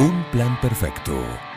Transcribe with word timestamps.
Un 0.00 0.24
plan 0.32 0.58
perfecto. 0.62 1.12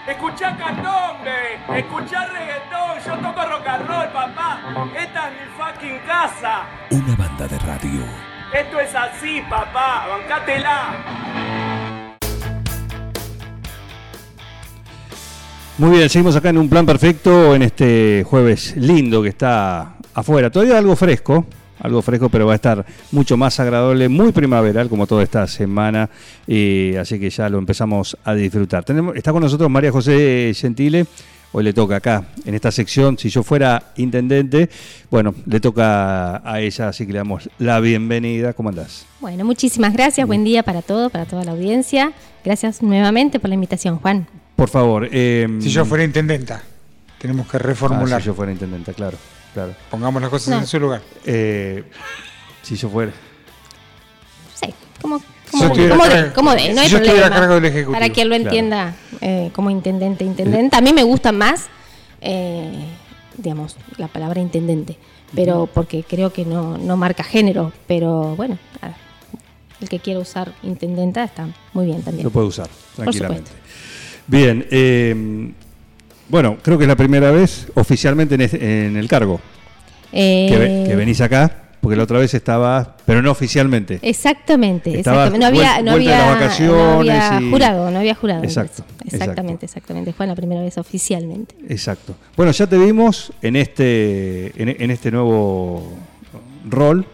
Escuchá 0.06 0.57
candombe, 0.57 1.80
escuchá 1.80 2.26
reggaetón, 2.26 3.00
yo 3.06 3.16
toco 3.26 3.42
rock 3.50 3.68
and 3.69 3.88
roll, 3.88 4.08
papá. 4.12 4.60
Esta 5.00 5.29
es 5.29 5.34
mi 5.34 5.47
fucking 5.58 5.99
casa. 6.05 6.65
Una 6.91 7.15
banda 7.15 7.47
de 7.47 7.57
radio. 7.59 8.03
Esto 8.53 8.81
es 8.81 8.93
así, 8.93 9.41
papá, 9.49 10.07
bancátela. 10.09 10.91
Muy 15.78 15.91
bien, 15.91 16.10
seguimos 16.10 16.36
acá 16.36 16.50
en 16.50 16.57
un 16.57 16.68
plan 16.68 16.86
perfecto 16.86 17.55
en 17.55 17.62
este 17.62 18.25
jueves 18.30 18.75
lindo 18.75 19.23
que 19.23 19.30
está 19.30 19.96
afuera. 20.14 20.50
Todavía 20.50 20.78
algo 20.80 20.98
fresco, 20.98 21.46
algo 21.84 22.02
fresco, 22.02 22.30
pero 22.30 22.48
va 22.48 22.54
a 22.54 22.56
estar 22.56 22.84
mucho 23.12 23.38
más 23.38 23.60
agradable, 23.60 24.10
muy 24.10 24.32
primaveral 24.32 24.90
como 24.90 25.06
toda 25.06 25.22
esta 25.22 25.46
semana, 25.46 26.10
y 26.48 26.96
así 26.96 27.20
que 27.20 27.30
ya 27.30 27.48
lo 27.50 27.60
empezamos 27.60 28.18
a 28.24 28.34
disfrutar. 28.34 28.84
Tenemos, 28.84 29.16
está 29.16 29.32
con 29.32 29.44
nosotros 29.44 29.70
María 29.70 29.91
José 29.91 30.52
Gentile, 30.55 31.05
hoy 31.52 31.64
le 31.64 31.74
toca 31.74 31.98
acá, 31.98 32.24
en 32.46 32.55
esta 32.55 32.72
sección, 32.72 33.18
si 33.20 33.30
yo 33.30 33.44
fuera 33.44 33.91
intendente, 33.98 34.70
bueno, 35.12 35.36
le 35.46 35.60
toca 35.60 36.41
a 36.50 36.60
ella, 36.62 36.88
así 36.88 37.05
que 37.05 37.12
le 37.14 37.20
damos 37.20 37.48
la 37.60 37.80
bienvenida. 37.80 38.54
¿Cómo 38.54 38.70
andás? 38.70 39.05
Bueno, 39.20 39.46
muchísimas 39.46 39.94
gracias, 39.94 40.26
buen 40.26 40.44
día 40.44 40.63
para 40.63 40.82
todos, 40.82 41.12
para 41.12 41.26
toda 41.26 41.44
la 41.44 41.52
audiencia. 41.52 42.13
Gracias 42.44 42.82
nuevamente 42.82 43.40
por 43.40 43.50
la 43.50 43.55
invitación, 43.55 44.00
Juan. 44.00 44.26
Por 44.55 44.70
favor. 44.70 45.08
Eh, 45.12 45.48
Si 45.60 45.70
yo 45.70 45.86
fuera 45.86 46.04
intendenta, 46.04 46.63
tenemos 47.20 47.48
que 47.48 47.58
reformular. 47.60 48.16
Ah, 48.18 48.20
si 48.20 48.27
yo 48.27 48.34
fuera 48.34 48.52
intendente, 48.52 48.94
claro, 48.94 49.18
claro. 49.53 49.75
Pongamos 49.89 50.21
las 50.21 50.30
cosas 50.31 50.49
No. 50.49 50.57
en 50.59 50.67
su 50.67 50.80
lugar. 50.80 51.02
Eh, 51.25 51.84
si 52.62 52.75
yo 52.75 52.89
fuera... 52.89 53.12
Sí, 54.55 54.73
como, 55.02 55.21
como, 55.52 55.70
como 55.70 56.05
de, 56.07 56.31
como 56.34 56.52
de, 56.55 56.73
no 56.73 56.81
hay 56.81 56.88
si 56.88 56.93
yo 56.93 56.98
estuviera 56.99 57.27
a 57.27 57.29
problema. 57.29 57.35
cargo 57.39 57.53
del 57.55 57.66
Ejecutivo, 57.66 57.91
Para 57.93 58.09
que 58.09 58.23
lo 58.26 58.29
claro. 58.29 58.43
entienda 58.43 58.95
eh, 59.21 59.52
como 59.53 59.70
intendente, 59.70 60.23
intendente. 60.23 60.76
A 60.76 60.81
mí 60.81 60.93
me 60.93 61.03
gusta 61.03 61.31
más, 61.31 61.67
eh, 62.21 62.85
digamos, 63.37 63.76
la 63.98 64.07
palabra 64.07 64.39
intendente, 64.41 64.97
pero 65.35 65.67
porque 65.73 66.03
creo 66.03 66.31
que 66.31 66.45
no, 66.45 66.77
no 66.77 66.95
marca 66.97 67.23
género, 67.23 67.71
pero 67.88 68.35
bueno, 68.35 68.57
nada, 68.81 68.95
el 69.81 69.89
que 69.89 69.99
quiera 69.99 70.19
usar 70.19 70.53
intendenta 70.63 71.23
está 71.23 71.47
muy 71.73 71.85
bien 71.85 72.01
también. 72.01 72.23
Lo 72.23 72.29
puede 72.31 72.47
usar, 72.47 72.67
Por 72.95 73.03
tranquilamente. 73.05 73.49
supuesto. 73.51 73.69
Bien, 74.27 74.65
eh, 74.71 75.51
bueno, 76.33 76.57
creo 76.63 76.79
que 76.79 76.85
es 76.85 76.87
la 76.87 76.95
primera 76.95 77.29
vez 77.29 77.67
oficialmente 77.75 78.33
en, 78.33 78.41
este- 78.41 78.87
en 78.87 78.97
el 78.97 79.07
cargo 79.07 79.39
Eh, 80.11 80.47
que, 80.49 80.57
ve- 80.57 80.83
que 80.87 80.95
venís 80.95 81.21
acá, 81.21 81.59
porque 81.79 81.95
la 81.95 82.03
otra 82.05 82.17
vez 82.17 82.33
estaba, 82.33 82.97
pero 83.05 83.21
no 83.21 83.29
oficialmente. 83.29 83.99
Exactamente, 84.01 84.97
exactamente. 84.97 85.37
No 85.37 85.45
había, 85.45 85.81
no 85.83 85.91
había, 85.91 86.17
las 86.17 86.27
vacaciones 86.39 86.75
no 86.75 86.99
había 87.01 87.39
y- 87.39 87.51
jurado, 87.51 87.91
no 87.91 87.99
había 87.99 88.15
jurado. 88.15 88.43
Exacto, 88.43 88.83
Exactamente, 89.05 89.67
exactamente. 89.67 90.11
Fue 90.11 90.25
la 90.25 90.33
primera 90.33 90.61
vez 90.61 90.75
oficialmente. 90.79 91.53
Exacto. 91.69 92.15
Bueno, 92.35 92.51
ya 92.51 92.65
te 92.65 92.79
vimos 92.79 93.31
en 93.43 93.55
este, 93.55 94.59
en, 94.59 94.69
en 94.81 94.89
este 94.89 95.11
nuevo 95.11 95.93
rol, 96.67 97.05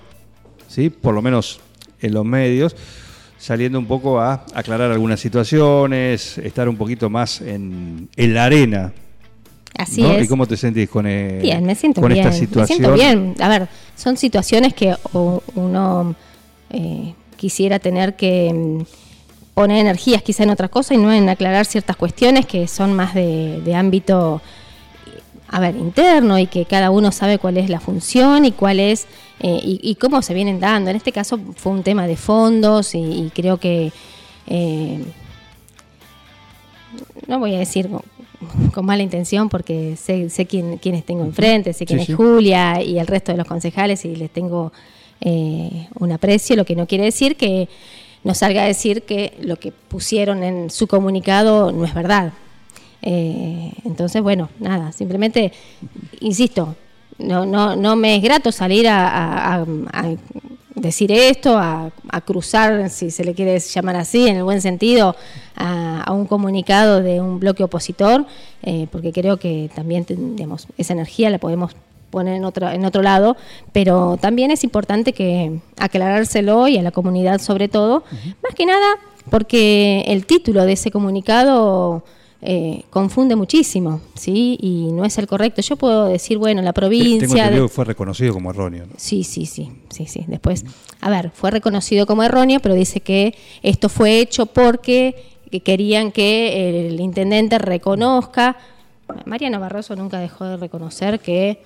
¿sí? 0.69 0.89
por 0.89 1.13
lo 1.13 1.21
menos 1.21 1.59
en 2.01 2.13
los 2.13 2.23
medios, 2.23 2.73
saliendo 3.37 3.79
un 3.79 3.85
poco 3.85 4.21
a 4.21 4.45
aclarar 4.53 4.91
algunas 4.91 5.19
situaciones, 5.19 6.37
estar 6.37 6.69
un 6.69 6.77
poquito 6.77 7.09
más 7.09 7.41
en, 7.41 8.07
en 8.15 8.33
la 8.33 8.45
arena. 8.45 8.93
Así 9.77 10.01
¿no? 10.01 10.11
es. 10.11 10.25
¿Y 10.25 10.27
cómo 10.27 10.45
te 10.45 10.57
sentís 10.57 10.89
con, 10.89 11.05
eh, 11.07 11.39
Bien, 11.41 11.63
me 11.63 11.75
siento 11.75 12.01
con 12.01 12.11
bien. 12.11 12.27
esta 12.27 12.37
situación? 12.37 12.81
Me 12.81 12.85
siento 12.87 12.93
bien. 12.93 13.35
A 13.39 13.47
ver, 13.47 13.67
son 13.95 14.17
situaciones 14.17 14.73
que 14.73 14.95
uno 15.55 16.15
eh, 16.69 17.13
quisiera 17.37 17.79
tener 17.79 18.15
que 18.15 18.51
mm, 18.53 18.81
poner 19.53 19.77
energías 19.77 20.21
quizá 20.21 20.43
en 20.43 20.49
otra 20.49 20.67
cosa 20.67 20.93
y 20.93 20.97
no 20.97 21.11
en 21.11 21.29
aclarar 21.29 21.65
ciertas 21.65 21.95
cuestiones 21.95 22.45
que 22.45 22.67
son 22.67 22.93
más 22.93 23.13
de, 23.13 23.61
de 23.61 23.75
ámbito, 23.75 24.41
a 25.47 25.59
ver, 25.59 25.75
interno 25.75 26.37
y 26.37 26.47
que 26.47 26.65
cada 26.65 26.91
uno 26.91 27.11
sabe 27.11 27.39
cuál 27.39 27.57
es 27.57 27.69
la 27.69 27.79
función 27.79 28.45
y 28.45 28.51
cuál 28.51 28.79
es 28.79 29.07
eh, 29.39 29.59
y, 29.63 29.79
y 29.81 29.95
cómo 29.95 30.21
se 30.21 30.33
vienen 30.33 30.59
dando. 30.59 30.89
En 30.89 30.95
este 30.97 31.11
caso 31.11 31.39
fue 31.55 31.71
un 31.71 31.83
tema 31.83 32.05
de 32.07 32.17
fondos 32.17 32.93
y, 32.95 32.99
y 32.99 33.31
creo 33.33 33.57
que 33.57 33.91
eh, 34.47 35.03
no 37.27 37.39
voy 37.39 37.55
a 37.55 37.59
decir 37.59 37.89
con, 38.73 38.85
mala 38.85 39.03
intención 39.03 39.49
porque 39.49 39.95
sé, 39.95 40.29
sé 40.29 40.45
quién, 40.45 40.77
quiénes 40.77 41.05
tengo 41.05 41.23
enfrente, 41.23 41.73
sé 41.73 41.85
quién 41.85 41.99
Sí, 41.99 42.03
es 42.03 42.07
sí. 42.07 42.13
Julia 42.13 42.81
y 42.81 42.97
el 42.99 43.07
resto 43.07 43.31
de 43.31 43.37
los 43.37 43.47
concejales 43.47 44.05
y 44.05 44.15
les 44.15 44.29
tengo 44.29 44.71
eh, 45.21 45.87
un 45.99 46.11
aprecio, 46.11 46.55
lo 46.55 46.65
que 46.65 46.75
no 46.75 46.87
quiere 46.87 47.03
decir 47.05 47.35
que 47.35 47.67
nos 48.23 48.37
salga 48.37 48.63
a 48.63 48.65
decir 48.67 49.03
que 49.03 49.33
lo 49.41 49.57
que 49.57 49.71
pusieron 49.71 50.43
en 50.43 50.69
su 50.69 50.87
comunicado 50.87 51.71
no 51.71 51.85
es 51.85 51.93
verdad. 51.93 52.33
Eh, 53.01 53.71
entonces, 53.85 54.21
bueno, 54.21 54.49
nada, 54.59 54.91
simplemente, 54.91 55.53
insisto, 56.19 56.75
no, 57.17 57.45
no, 57.45 57.75
no 57.75 57.95
me 57.95 58.15
es 58.17 58.21
grato 58.23 58.51
salir 58.51 58.87
a, 58.87 59.07
a- 59.07 59.55
a- 59.55 59.65
a 59.93 60.15
decir 60.81 61.11
esto, 61.11 61.57
a, 61.57 61.91
a 62.09 62.21
cruzar, 62.21 62.89
si 62.89 63.11
se 63.11 63.23
le 63.23 63.33
quiere 63.33 63.59
llamar 63.59 63.95
así, 63.95 64.27
en 64.27 64.37
el 64.37 64.43
buen 64.43 64.61
sentido, 64.61 65.15
a, 65.55 66.01
a 66.01 66.11
un 66.13 66.25
comunicado 66.25 67.01
de 67.01 67.21
un 67.21 67.39
bloque 67.39 67.63
opositor, 67.63 68.25
eh, 68.63 68.87
porque 68.91 69.11
creo 69.11 69.37
que 69.37 69.69
también 69.75 70.05
digamos, 70.07 70.67
esa 70.77 70.93
energía 70.93 71.29
la 71.29 71.37
podemos 71.37 71.75
poner 72.09 72.35
en 72.35 72.45
otro, 72.45 72.69
en 72.69 72.85
otro 72.85 73.01
lado, 73.01 73.37
pero 73.71 74.17
también 74.19 74.51
es 74.51 74.63
importante 74.63 75.13
que 75.13 75.59
aclarárselo 75.77 76.67
y 76.67 76.77
a 76.77 76.81
la 76.81 76.91
comunidad 76.91 77.39
sobre 77.39 77.67
todo, 77.67 78.03
más 78.41 78.55
que 78.55 78.65
nada 78.65 78.97
porque 79.29 80.03
el 80.07 80.25
título 80.25 80.65
de 80.65 80.73
ese 80.73 80.91
comunicado 80.91 82.03
eh, 82.41 82.83
confunde 82.89 83.35
muchísimo, 83.35 83.99
¿sí? 84.15 84.57
Y 84.61 84.91
no 84.91 85.03
es 85.03 85.17
el 85.17 85.27
correcto. 85.27 85.61
Yo 85.61 85.75
puedo 85.75 86.05
decir, 86.05 86.37
bueno, 86.37 86.61
la 86.61 86.71
Tengo 86.71 86.87
provincia... 86.87 87.43
entendido 87.43 87.67
que 87.67 87.73
fue 87.73 87.85
reconocido 87.85 88.33
como 88.33 88.49
erróneo. 88.51 88.85
¿no? 88.85 88.93
Sí, 88.97 89.23
sí, 89.23 89.45
sí, 89.45 89.71
sí, 89.89 90.05
sí. 90.05 90.23
Después, 90.27 90.63
a 91.01 91.09
ver, 91.09 91.31
fue 91.31 91.51
reconocido 91.51 92.05
como 92.05 92.23
erróneo, 92.23 92.59
pero 92.61 92.75
dice 92.75 93.01
que 93.01 93.35
esto 93.61 93.89
fue 93.89 94.19
hecho 94.19 94.45
porque 94.45 95.15
que 95.51 95.61
querían 95.61 96.11
que 96.11 96.87
el 96.87 96.99
intendente 96.99 97.57
reconozca. 97.57 98.57
Mariano 99.25 99.59
Barroso 99.59 99.95
nunca 99.95 100.19
dejó 100.19 100.45
de 100.45 100.57
reconocer 100.57 101.19
que 101.19 101.63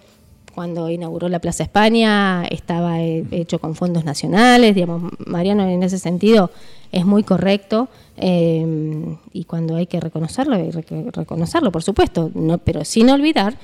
cuando 0.53 0.89
inauguró 0.89 1.29
la 1.29 1.39
Plaza 1.39 1.63
España 1.63 2.45
estaba 2.45 3.01
eh, 3.01 3.25
hecho 3.31 3.59
con 3.59 3.75
fondos 3.75 4.05
nacionales, 4.05 4.75
digamos, 4.75 5.11
Mariano 5.25 5.67
en 5.67 5.83
ese 5.83 5.97
sentido 5.99 6.51
es 6.91 7.05
muy 7.05 7.23
correcto 7.23 7.87
eh, 8.17 9.15
y 9.33 9.43
cuando 9.45 9.75
hay 9.75 9.87
que 9.87 9.99
reconocerlo, 9.99 10.55
hay 10.55 10.69
reconocerlo, 10.71 11.71
por 11.71 11.81
supuesto, 11.83 12.29
no, 12.35 12.59
pero 12.59 12.85
sin 12.85 13.09
olvidar 13.09 13.57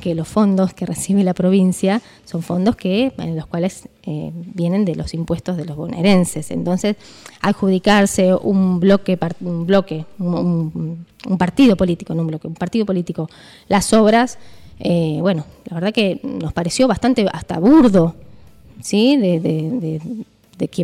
que 0.00 0.14
los 0.14 0.28
fondos 0.28 0.74
que 0.74 0.84
recibe 0.84 1.24
la 1.24 1.32
provincia 1.32 2.02
son 2.26 2.42
fondos 2.42 2.76
que 2.76 3.12
en 3.18 3.34
los 3.34 3.46
cuales 3.46 3.88
eh, 4.04 4.30
vienen 4.34 4.84
de 4.84 4.94
los 4.94 5.14
impuestos 5.14 5.56
de 5.56 5.64
los 5.64 5.74
bonaerenses. 5.74 6.50
Entonces, 6.50 6.96
adjudicarse 7.40 8.34
un 8.34 8.78
bloque, 8.78 9.18
un 9.40 9.66
bloque, 9.66 10.04
un- 10.18 11.06
un 11.26 11.38
partido 11.38 11.76
político, 11.76 12.14
no 12.14 12.20
un 12.22 12.28
bloque, 12.28 12.46
un 12.46 12.54
partido 12.54 12.84
político, 12.84 13.28
las 13.68 13.92
obras, 13.94 14.38
eh, 14.80 15.18
bueno, 15.20 15.44
la 15.70 15.74
verdad 15.74 15.92
que 15.92 16.20
nos 16.22 16.52
pareció 16.52 16.86
bastante 16.88 17.26
hasta 17.32 17.58
burdo, 17.58 18.14
¿sí? 18.82 19.16
De, 19.16 19.40
de- 19.40 19.70
de- 19.80 20.00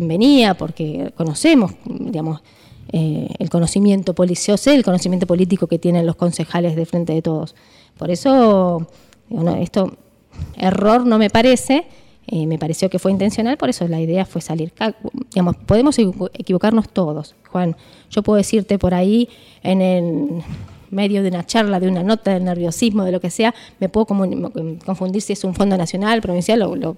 venía, 0.07 0.53
porque 0.53 1.11
conocemos, 1.15 1.71
digamos, 1.85 2.41
eh, 2.91 3.29
el 3.39 3.49
conocimiento 3.49 4.13
político, 4.13 4.55
sé 4.57 4.75
el 4.75 4.83
conocimiento 4.83 5.25
político 5.25 5.65
que 5.67 5.79
tienen 5.79 6.05
los 6.05 6.15
concejales 6.15 6.75
de 6.75 6.85
frente 6.85 7.13
de 7.13 7.21
todos. 7.23 7.55
Por 7.97 8.11
eso, 8.11 8.85
digo, 9.29 9.43
no, 9.43 9.55
esto, 9.55 9.93
error 10.57 11.05
no 11.05 11.17
me 11.17 11.29
parece, 11.29 11.85
eh, 12.27 12.45
me 12.45 12.57
pareció 12.59 12.89
que 12.89 12.99
fue 12.99 13.11
intencional, 13.11 13.57
por 13.57 13.69
eso 13.69 13.87
la 13.87 13.99
idea 13.99 14.25
fue 14.25 14.41
salir. 14.41 14.71
Digamos, 15.31 15.55
podemos 15.65 15.97
equivo- 15.97 16.29
equivocarnos 16.33 16.89
todos, 16.89 17.35
Juan. 17.51 17.75
Yo 18.11 18.21
puedo 18.21 18.37
decirte 18.37 18.77
por 18.77 18.93
ahí, 18.93 19.27
en 19.63 19.81
el 19.81 20.27
medio 20.93 21.21
de 21.23 21.29
una 21.29 21.45
charla, 21.45 21.79
de 21.79 21.87
una 21.87 22.03
nota, 22.03 22.31
de 22.33 22.39
nerviosismo, 22.39 23.03
de 23.03 23.11
lo 23.11 23.19
que 23.19 23.29
sea, 23.29 23.53
me 23.79 23.89
puedo 23.89 24.05
confundir 24.05 25.21
si 25.21 25.33
es 25.33 25.43
un 25.43 25.53
fondo 25.53 25.75
nacional, 25.77 26.21
provincial, 26.21 26.59
lo, 26.59 26.75
lo- 26.75 26.97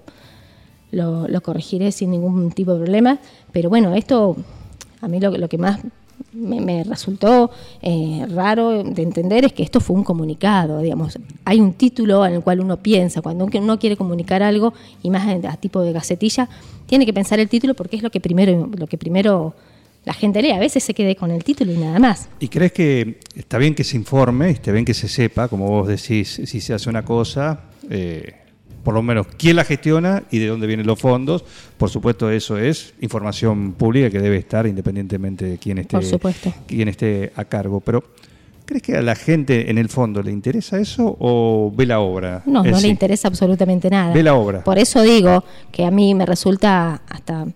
lo, 0.92 1.26
lo 1.28 1.40
corregiré 1.40 1.90
sin 1.92 2.10
ningún 2.12 2.52
tipo 2.52 2.72
de 2.74 2.78
problema. 2.84 3.18
Pero 3.52 3.68
bueno, 3.68 3.94
esto 3.94 4.36
a 5.00 5.08
mí 5.08 5.18
lo, 5.20 5.30
lo 5.36 5.48
que 5.48 5.58
más 5.58 5.80
me, 6.32 6.84
resultó 6.84 7.50
eh, 7.82 8.24
raro 8.30 8.82
de 8.84 9.02
entender 9.02 9.44
es 9.44 9.52
que 9.52 9.62
esto 9.62 9.80
fue 9.80 9.96
un 9.96 10.04
comunicado, 10.04 10.80
digamos. 10.80 11.18
Hay 11.44 11.60
un 11.60 11.72
título 11.74 12.24
en 12.24 12.34
el 12.34 12.40
cual 12.42 12.60
uno 12.60 12.76
piensa, 12.78 13.20
cuando 13.20 13.46
uno 13.52 13.78
quiere 13.78 13.96
comunicar 13.96 14.42
algo, 14.42 14.72
y 15.02 15.10
más 15.10 15.26
a 15.44 15.56
tipo 15.56 15.80
de 15.82 15.92
gacetilla, 15.92 16.48
tiene 16.86 17.04
que 17.04 17.12
pensar 17.12 17.40
el 17.40 17.48
título 17.48 17.74
porque 17.74 17.96
es 17.96 18.02
lo 18.02 18.10
que 18.10 18.20
primero, 18.20 18.68
lo 18.76 18.86
que 18.86 18.96
primero 18.96 19.54
la 20.06 20.14
gente 20.14 20.40
lee. 20.40 20.52
A 20.52 20.58
veces 20.58 20.82
se 20.84 20.94
quede 20.94 21.16
con 21.16 21.30
el 21.30 21.44
título 21.44 21.72
y 21.72 21.76
nada 21.76 21.98
más. 21.98 22.28
¿Y 22.40 22.48
crees 22.48 22.72
que 22.72 23.18
está 23.34 23.58
bien 23.58 23.74
que 23.74 23.84
se 23.84 23.96
informe, 23.96 24.48
está 24.50 24.72
bien 24.72 24.84
que 24.84 24.94
se 24.94 25.08
sepa, 25.08 25.48
como 25.48 25.66
vos 25.66 25.88
decís, 25.88 26.40
si 26.44 26.60
se 26.60 26.72
hace 26.72 26.88
una 26.88 27.04
cosa, 27.04 27.64
eh, 27.90 28.36
por 28.84 28.94
lo 28.94 29.02
menos 29.02 29.26
quién 29.36 29.56
la 29.56 29.64
gestiona 29.64 30.22
y 30.30 30.38
de 30.38 30.46
dónde 30.46 30.68
vienen 30.68 30.86
los 30.86 31.00
fondos. 31.00 31.44
Por 31.76 31.90
supuesto, 31.90 32.30
eso 32.30 32.56
es 32.56 32.94
información 33.00 33.72
pública 33.72 34.08
que 34.08 34.20
debe 34.20 34.36
estar 34.36 34.64
independientemente 34.68 35.44
de 35.44 35.58
quién 35.58 35.78
esté, 35.78 35.96
Por 35.96 36.04
supuesto. 36.04 36.54
quién 36.68 36.86
esté 36.86 37.32
a 37.34 37.44
cargo. 37.44 37.80
Pero, 37.80 38.04
¿crees 38.64 38.84
que 38.84 38.96
a 38.96 39.02
la 39.02 39.16
gente 39.16 39.72
en 39.72 39.76
el 39.76 39.88
fondo 39.88 40.22
le 40.22 40.30
interesa 40.30 40.78
eso 40.78 41.16
o 41.18 41.72
ve 41.74 41.84
la 41.84 41.98
obra? 41.98 42.44
No, 42.46 42.62
no 42.62 42.76
sí? 42.76 42.82
le 42.82 42.88
interesa 42.88 43.26
absolutamente 43.26 43.90
nada. 43.90 44.14
Ve 44.14 44.22
la 44.22 44.34
obra. 44.34 44.62
Por 44.62 44.78
eso 44.78 45.02
digo 45.02 45.42
que 45.72 45.84
a 45.84 45.90
mí 45.90 46.14
me 46.14 46.24
resulta 46.26 47.02
hasta 47.08 47.48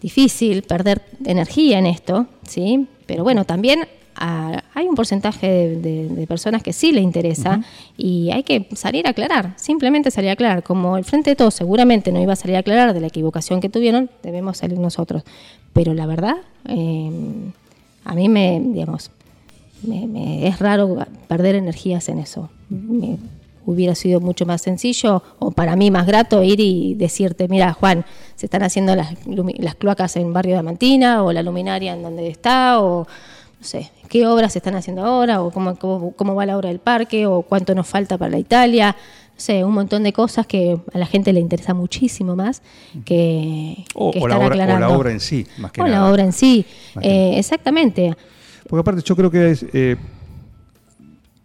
difícil 0.00 0.62
perder 0.62 1.02
energía 1.24 1.78
en 1.78 1.86
esto, 1.86 2.26
¿sí? 2.46 2.86
Pero 3.06 3.24
bueno, 3.24 3.44
también 3.44 3.80
ah, 4.16 4.62
hay 4.74 4.86
un 4.86 4.94
porcentaje 4.94 5.46
de, 5.48 5.76
de- 5.80 6.08
de 6.08 6.26
personas 6.26 6.62
que 6.62 6.72
sí 6.72 6.92
le 6.92 7.00
interesa 7.00 7.60
y 7.96 8.30
hay 8.30 8.42
que 8.42 8.68
salir 8.74 9.06
a 9.06 9.10
aclarar, 9.10 9.54
simplemente 9.56 10.10
salir 10.10 10.30
a 10.30 10.32
aclarar. 10.34 10.62
Como 10.62 10.96
el 10.96 11.04
Frente 11.04 11.30
de 11.30 11.36
Todos 11.36 11.54
seguramente 11.54 12.12
no 12.12 12.20
iba 12.20 12.32
a 12.32 12.36
salir 12.36 12.56
a 12.56 12.60
aclarar 12.60 12.94
de 12.94 13.00
la 13.00 13.06
equivocación 13.08 13.60
que 13.60 13.68
tuvieron, 13.68 14.10
debemos 14.22 14.58
salir 14.58 14.78
nosotros. 14.78 15.22
Pero 15.72 15.94
la 15.94 16.06
verdad, 16.06 16.36
eh, 16.68 17.10
a 18.04 18.14
mí 18.14 18.28
me, 18.28 18.60
digamos, 18.62 19.10
me, 19.82 20.06
me- 20.06 20.46
es 20.48 20.58
raro 20.58 20.98
perder 21.28 21.54
energías 21.54 22.08
en 22.08 22.18
eso. 22.18 22.50
Me- 22.68 23.16
hubiera 23.70 23.94
sido 23.94 24.18
mucho 24.20 24.46
más 24.46 24.62
sencillo 24.62 25.22
o 25.38 25.50
para 25.50 25.76
mí 25.76 25.90
más 25.90 26.06
grato 26.06 26.42
ir 26.42 26.58
y 26.58 26.94
decirte, 26.94 27.48
mira 27.48 27.74
Juan, 27.74 28.04
se 28.34 28.46
están 28.46 28.62
haciendo 28.62 28.96
las, 28.96 29.14
las 29.58 29.74
cloacas 29.74 30.16
en 30.16 30.32
Barrio 30.32 30.54
de 30.54 30.60
Amantina 30.60 31.22
o 31.22 31.32
la 31.32 31.42
luminaria 31.42 31.92
en 31.92 32.02
donde 32.02 32.28
está 32.28 32.80
o 32.80 33.06
no 33.60 33.64
sé, 33.66 33.90
qué 34.08 34.26
obras 34.26 34.52
se 34.52 34.60
están 34.60 34.74
haciendo 34.76 35.04
ahora 35.04 35.42
o 35.42 35.50
cómo, 35.50 35.76
cómo, 35.76 36.12
cómo 36.12 36.34
va 36.34 36.46
la 36.46 36.56
obra 36.56 36.68
del 36.70 36.78
parque 36.78 37.26
o 37.26 37.42
cuánto 37.42 37.74
nos 37.74 37.86
falta 37.86 38.16
para 38.16 38.30
la 38.30 38.38
Italia. 38.38 38.96
No 39.34 39.40
sé, 39.40 39.62
un 39.64 39.74
montón 39.74 40.02
de 40.02 40.12
cosas 40.12 40.46
que 40.46 40.78
a 40.94 40.98
la 40.98 41.06
gente 41.06 41.32
le 41.32 41.40
interesa 41.40 41.74
muchísimo 41.74 42.34
más 42.36 42.62
que, 43.04 43.84
O, 43.94 44.12
que 44.12 44.20
o 44.20 44.28
la 44.28 44.36
obra, 44.38 44.46
o 44.46 44.54
la 44.54 44.64
aclarando. 44.64 44.96
obra 44.98 45.10
en 45.12 45.20
sí, 45.20 45.46
más 45.58 45.72
que 45.72 45.80
O 45.82 45.84
nada. 45.84 45.98
la 46.06 46.10
obra 46.10 46.24
en 46.24 46.32
sí, 46.32 46.64
eh, 47.02 47.34
exactamente, 47.36 48.16
Porque 48.68 48.80
aparte 48.80 49.02
yo 49.04 49.14
creo 49.14 49.30
que 49.30 49.50
es, 49.50 49.66
eh, 49.74 49.96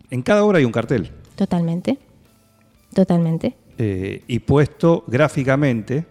en 0.09 0.21
cada 0.21 0.43
obra 0.45 0.59
hay 0.59 0.65
un 0.65 0.71
cartel. 0.71 1.09
totalmente, 1.35 1.97
totalmente. 2.93 3.55
eh, 3.77 4.21
y 4.27 4.39
puesto 4.39 5.03
gráficamente 5.07 6.05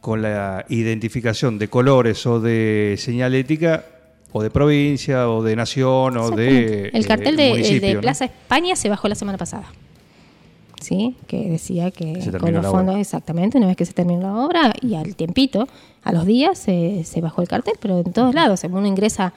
con 0.00 0.20
la 0.20 0.66
identificación 0.68 1.58
de 1.58 1.68
colores 1.68 2.26
o 2.26 2.38
de 2.40 2.96
señalética 2.98 3.86
o 4.32 4.42
de 4.42 4.50
provincia 4.50 5.30
o 5.30 5.42
de 5.42 5.56
nación 5.56 6.16
o 6.16 6.30
de. 6.30 6.88
El 6.92 7.06
cartel 7.06 7.34
eh, 7.34 7.36
de, 7.36 7.46
el 7.46 7.50
municipio, 7.52 7.88
de 7.88 7.94
¿no? 7.94 8.00
Plaza 8.02 8.24
España 8.26 8.76
se 8.76 8.88
bajó 8.88 9.08
la 9.08 9.14
semana 9.14 9.38
pasada. 9.38 9.66
¿Sí? 10.80 11.16
Que 11.26 11.48
decía 11.48 11.90
que 11.90 12.20
Se 12.20 12.30
con 12.32 12.52
los 12.52 12.66
fondos, 12.66 12.92
obra. 12.94 13.00
exactamente, 13.00 13.56
una 13.56 13.68
vez 13.68 13.76
que 13.76 13.86
se 13.86 13.94
terminó 13.94 14.20
la 14.20 14.36
obra 14.44 14.74
y 14.82 14.94
al 14.96 15.16
tiempito, 15.16 15.66
a 16.02 16.12
los 16.12 16.26
días, 16.26 16.58
se, 16.58 17.04
se 17.04 17.22
bajó 17.22 17.40
el 17.40 17.48
cartel, 17.48 17.74
pero 17.80 18.00
en 18.00 18.12
todos 18.12 18.34
lados. 18.34 18.62
Uno 18.64 18.86
ingresa 18.86 19.32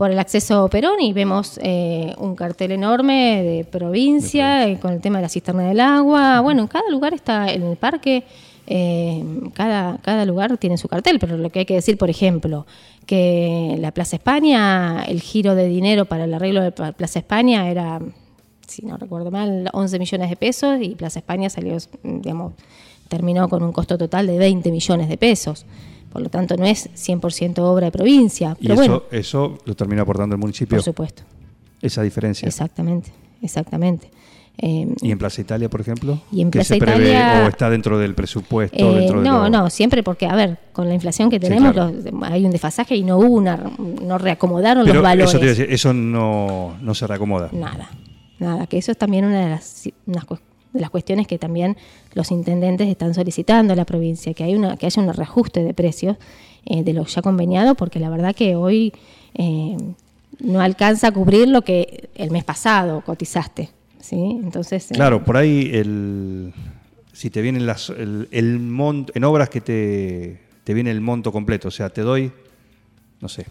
por 0.00 0.10
el 0.10 0.18
acceso 0.18 0.66
Perón 0.70 0.98
y 1.02 1.12
vemos 1.12 1.60
eh, 1.62 2.14
un 2.16 2.34
cartel 2.34 2.72
enorme 2.72 3.42
de 3.42 3.64
provincia 3.66 4.66
eh, 4.66 4.78
con 4.80 4.94
el 4.94 5.02
tema 5.02 5.18
de 5.18 5.22
la 5.24 5.28
cisterna 5.28 5.64
del 5.68 5.78
agua. 5.78 6.40
Bueno, 6.40 6.62
en 6.62 6.68
cada 6.68 6.88
lugar 6.88 7.12
está, 7.12 7.52
en 7.52 7.64
el 7.64 7.76
parque, 7.76 8.24
eh, 8.66 9.22
cada, 9.52 9.98
cada 9.98 10.24
lugar 10.24 10.56
tiene 10.56 10.78
su 10.78 10.88
cartel, 10.88 11.18
pero 11.18 11.36
lo 11.36 11.50
que 11.50 11.58
hay 11.58 11.64
que 11.66 11.74
decir, 11.74 11.98
por 11.98 12.08
ejemplo, 12.08 12.64
que 13.04 13.76
la 13.78 13.92
Plaza 13.92 14.16
España, 14.16 15.04
el 15.06 15.20
giro 15.20 15.54
de 15.54 15.68
dinero 15.68 16.06
para 16.06 16.24
el 16.24 16.32
arreglo 16.32 16.62
de 16.62 16.72
Pla- 16.72 16.92
Plaza 16.92 17.18
España 17.18 17.68
era, 17.70 18.00
si 18.66 18.86
no 18.86 18.96
recuerdo 18.96 19.30
mal, 19.30 19.68
11 19.74 19.98
millones 19.98 20.30
de 20.30 20.36
pesos 20.36 20.78
y 20.80 20.94
Plaza 20.94 21.18
España 21.18 21.50
salió, 21.50 21.76
digamos, 22.02 22.54
terminó 23.08 23.50
con 23.50 23.62
un 23.62 23.72
costo 23.72 23.98
total 23.98 24.28
de 24.28 24.38
20 24.38 24.72
millones 24.72 25.10
de 25.10 25.18
pesos. 25.18 25.66
Por 26.12 26.22
lo 26.22 26.28
tanto, 26.28 26.56
no 26.56 26.64
es 26.66 26.90
100% 26.94 27.58
obra 27.60 27.86
de 27.86 27.92
provincia. 27.92 28.56
Y 28.60 28.68
Pero 28.68 28.74
eso, 28.74 28.82
bueno, 28.82 29.02
eso 29.12 29.58
lo 29.64 29.74
termina 29.76 30.02
aportando 30.02 30.34
el 30.34 30.40
municipio, 30.40 30.76
por 30.76 30.84
supuesto. 30.84 31.22
esa 31.80 32.02
diferencia. 32.02 32.46
Exactamente, 32.48 33.10
exactamente. 33.42 34.10
Eh, 34.62 34.86
¿Y 35.00 35.10
en 35.10 35.16
Plaza 35.18 35.40
Italia, 35.40 35.70
por 35.70 35.80
ejemplo? 35.80 36.20
Y 36.30 36.42
en 36.42 36.50
¿Qué 36.50 36.58
Plaza 36.58 36.74
se 36.74 36.80
prevé 36.80 37.10
Italia- 37.12 37.42
o 37.44 37.48
está 37.48 37.70
dentro 37.70 37.98
del 37.98 38.14
presupuesto? 38.14 38.76
eh, 38.76 38.94
dentro 38.98 39.22
de 39.22 39.26
no, 39.28 39.44
lo- 39.44 39.48
no, 39.50 39.70
siempre 39.70 40.02
porque, 40.02 40.26
a 40.26 40.34
ver, 40.34 40.58
con 40.72 40.86
la 40.88 40.92
inflación 40.94 41.30
que 41.30 41.36
Sí, 41.36 41.42
tenemos, 41.42 41.72
claro. 41.72 41.92
los- 41.92 42.22
hay 42.30 42.44
un 42.44 42.50
desfasaje 42.50 42.94
y 42.96 43.02
no 43.02 43.16
hubo 43.18 43.28
una, 43.34 43.56
no 44.02 44.18
reacomodaron 44.18 44.82
Pero 44.84 44.94
los 44.96 45.02
valores. 45.02 45.30
eso 45.30 45.38
te 45.38 45.44
iba 45.46 45.52
a 45.52 45.56
decir, 45.56 45.72
eso 45.72 45.94
no, 45.94 46.76
no 46.82 46.94
se 46.94 47.06
reacomoda. 47.06 47.48
Nada, 47.52 47.88
nada, 48.38 48.66
que 48.66 48.76
eso 48.76 48.92
es 48.92 48.98
también 48.98 49.24
una 49.24 49.40
de 49.44 49.48
las, 49.50 49.88
unas 50.06 50.24
de 50.72 50.80
las 50.80 50.90
cuestiones 50.90 51.26
que 51.26 51.38
también 51.38 51.76
los 52.14 52.30
intendentes 52.30 52.88
están 52.88 53.14
solicitando 53.14 53.72
a 53.72 53.76
la 53.76 53.84
provincia, 53.84 54.34
que, 54.34 54.44
hay 54.44 54.54
una, 54.54 54.76
que 54.76 54.86
haya 54.86 55.02
un 55.02 55.12
reajuste 55.12 55.62
de 55.62 55.74
precios 55.74 56.16
eh, 56.66 56.82
de 56.82 56.92
lo 56.92 57.04
ya 57.06 57.22
conveniado, 57.22 57.74
porque 57.74 57.98
la 57.98 58.10
verdad 58.10 58.34
que 58.34 58.54
hoy 58.54 58.92
eh, 59.34 59.76
no 60.40 60.60
alcanza 60.60 61.08
a 61.08 61.12
cubrir 61.12 61.48
lo 61.48 61.62
que 61.62 62.10
el 62.14 62.30
mes 62.30 62.44
pasado 62.44 63.02
cotizaste. 63.02 63.70
¿sí? 64.00 64.40
Entonces, 64.42 64.90
eh, 64.90 64.94
Claro, 64.94 65.24
por 65.24 65.36
ahí 65.36 65.70
el, 65.72 66.52
si 67.12 67.30
te 67.30 67.42
vienen 67.42 67.66
las, 67.66 67.90
el, 67.90 68.28
el 68.30 68.58
monto, 68.58 69.12
en 69.16 69.24
obras 69.24 69.48
que 69.48 69.60
te, 69.60 70.40
te 70.64 70.74
viene 70.74 70.90
el 70.90 71.00
monto 71.00 71.32
completo, 71.32 71.68
o 71.68 71.70
sea, 71.70 71.88
te 71.90 72.02
doy, 72.02 72.30
no 73.20 73.28
sé, 73.28 73.46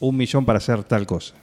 un 0.00 0.16
millón 0.16 0.44
para 0.44 0.58
hacer 0.58 0.84
tal 0.84 1.06
cosa. 1.06 1.34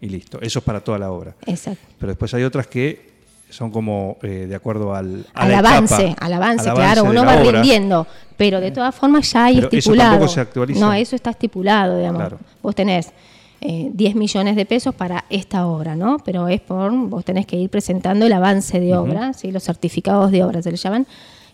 Y 0.00 0.08
listo, 0.08 0.40
eso 0.42 0.58
es 0.58 0.64
para 0.64 0.80
toda 0.80 0.98
la 0.98 1.10
obra. 1.10 1.34
exacto. 1.46 1.86
Pero 1.98 2.12
después 2.12 2.32
hay 2.34 2.42
otras 2.42 2.66
que 2.66 3.15
son 3.50 3.70
como 3.70 4.16
eh, 4.22 4.46
de 4.48 4.54
acuerdo 4.54 4.94
al, 4.94 5.24
al 5.34 5.54
avance, 5.54 6.08
etapa, 6.08 6.26
al 6.26 6.32
avance, 6.32 6.68
al 6.68 6.76
claro, 6.76 7.04
uno 7.04 7.24
va 7.24 7.40
obra. 7.40 7.52
rindiendo, 7.52 8.06
pero 8.36 8.60
de 8.60 8.70
todas 8.70 8.94
formas 8.94 9.32
ya 9.32 9.46
hay 9.46 9.56
Pero 9.56 9.68
eso 9.68 9.76
estipulado. 9.78 10.10
tampoco 10.10 10.32
se 10.32 10.40
actualiza. 10.40 10.80
No, 10.80 10.92
eso 10.92 11.16
está 11.16 11.30
estipulado, 11.30 11.96
digamos. 11.98 12.20
Claro. 12.20 12.38
Vos 12.62 12.74
tenés 12.74 13.12
eh, 13.60 13.90
10 13.92 14.14
millones 14.16 14.56
de 14.56 14.66
pesos 14.66 14.94
para 14.94 15.24
esta 15.30 15.66
obra, 15.66 15.96
¿no? 15.96 16.18
Pero 16.24 16.48
es 16.48 16.60
por, 16.60 16.90
vos 16.92 17.24
tenés 17.24 17.46
que 17.46 17.56
ir 17.56 17.70
presentando 17.70 18.26
el 18.26 18.32
avance 18.32 18.80
de 18.80 18.96
obra, 18.96 19.32
¿sí? 19.32 19.50
los 19.52 19.62
certificados 19.62 20.30
de 20.30 20.44
obra 20.44 20.60
se 20.60 20.70
le 20.70 20.76
llaman. 20.76 21.06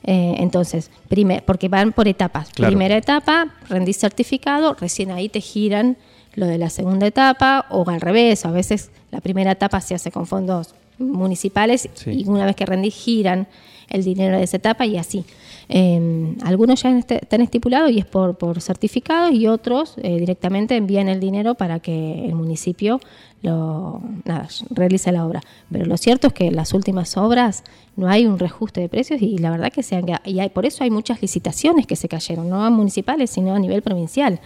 Eh, 0.05 0.35
entonces, 0.39 0.91
primer, 1.09 1.45
porque 1.45 1.69
van 1.69 1.93
por 1.93 2.09
etapas. 2.09 2.49
Claro. 2.51 2.71
Primera 2.73 2.97
etapa, 2.97 3.55
rendís 3.69 3.99
certificado, 3.99 4.75
recién 4.75 5.13
ahí 5.13 5.29
te 5.29 5.41
giran 5.41 5.97
lo 6.35 6.47
de 6.47 6.59
la 6.59 6.71
segunda 6.71 7.07
etapa, 7.07 7.67
o 7.71 7.89
al 7.89 8.01
revés, 8.01 8.45
a 8.47 8.51
veces 8.51 8.91
la 9.11 9.21
primera 9.21 9.53
etapa 9.53 9.81
se 9.81 9.95
hace 9.95 10.11
con 10.11 10.27
fondos 10.27 10.75
municipales 10.99 11.89
Sí. 11.95 12.11
y 12.25 12.29
una 12.29 12.47
vez 12.47 12.57
que 12.57 12.67
rendís 12.67 12.95
giran 12.95 13.47
el 13.89 14.05
dinero 14.05 14.39
de 14.39 14.45
esa 14.45 14.57
etapa 14.57 14.87
y 14.87 14.97
así. 14.97 15.25
Eh, 15.69 16.35
algunos 16.45 16.83
ya 16.83 16.97
este- 16.99 17.17
están 17.23 17.41
estipulados 17.41 17.91
y 17.91 17.99
es 17.99 18.05
por, 18.07 18.37
por 18.37 18.61
certificado 18.61 19.31
y 19.31 19.47
otros 19.47 19.95
eh, 20.03 20.19
directamente 20.19 20.77
envían 20.77 21.09
el 21.09 21.21
dinero 21.21 21.55
para 21.55 21.79
que 21.81 22.25
el 22.27 22.35
municipio 22.35 23.01
lo 23.43 24.01
nada, 24.25 24.49
realice 24.71 25.13
la 25.13 25.27
obra. 25.27 25.41
Pero 25.71 25.85
lo 25.87 25.97
cierto 25.97 26.29
es 26.29 26.33
que 26.33 26.47
en 26.47 26.57
las 26.57 26.73
últimas 26.75 27.17
obras 27.17 27.65
no 27.97 28.09
hay 28.09 28.27
un 28.27 28.39
reajuste 28.39 28.81
de 28.81 28.89
precios 28.89 29.21
y 29.21 29.39
la 29.39 29.51
verdad 29.51 29.73
que 29.73 29.83
se 29.83 29.97
han, 29.97 30.07
y 30.25 30.41
hay, 30.41 30.49
por 30.49 30.65
eso 30.65 30.85
hay 30.85 30.91
muchas 30.91 31.21
licitaciones 31.21 31.87
que 31.87 31.97
se 31.97 32.09
cayeron, 32.09 32.49
no 32.49 32.65
a 32.65 32.71
municipales 32.71 33.31
sino 33.31 33.55
a 33.55 33.59
nivel 33.59 33.83
provincial 33.83 34.41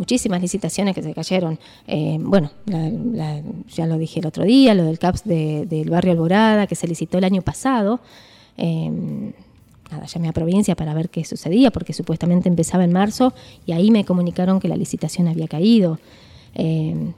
muchísimas 0.00 0.40
licitaciones 0.40 0.94
que 0.94 1.02
se 1.02 1.12
cayeron. 1.14 1.58
Eh, 1.86 2.16
bueno, 2.20 2.50
la- 2.66 2.88
la- 2.88 3.42
ya 3.76 3.86
lo 3.86 3.98
dije 3.98 4.18
el 4.20 4.26
otro 4.26 4.44
día, 4.44 4.74
lo 4.74 4.84
del 4.84 4.98
CAPS 4.98 5.22
de- 5.24 5.66
del 5.66 5.90
barrio 5.90 6.12
Alborada, 6.12 6.66
que 6.66 6.74
se 6.74 6.88
licitó 6.88 7.18
el 7.18 7.24
año 7.24 7.42
pasado. 7.42 8.00
Eh, 8.56 8.90
nada, 9.90 10.06
llamé 10.06 10.28
a 10.28 10.32
provincia 10.32 10.74
para 10.74 10.94
ver 10.94 11.10
qué 11.10 11.24
sucedía, 11.24 11.70
porque 11.70 11.92
supuestamente 11.92 12.48
empezaba 12.48 12.82
en 12.84 12.92
marzo 12.92 13.34
y 13.66 13.72
ahí 13.72 13.90
me 13.90 14.04
comunicaron 14.04 14.58
que 14.58 14.68
la 14.68 14.76
licitación 14.76 15.28
había 15.28 15.46
caído. 15.48 15.98
Eh, 16.54 17.12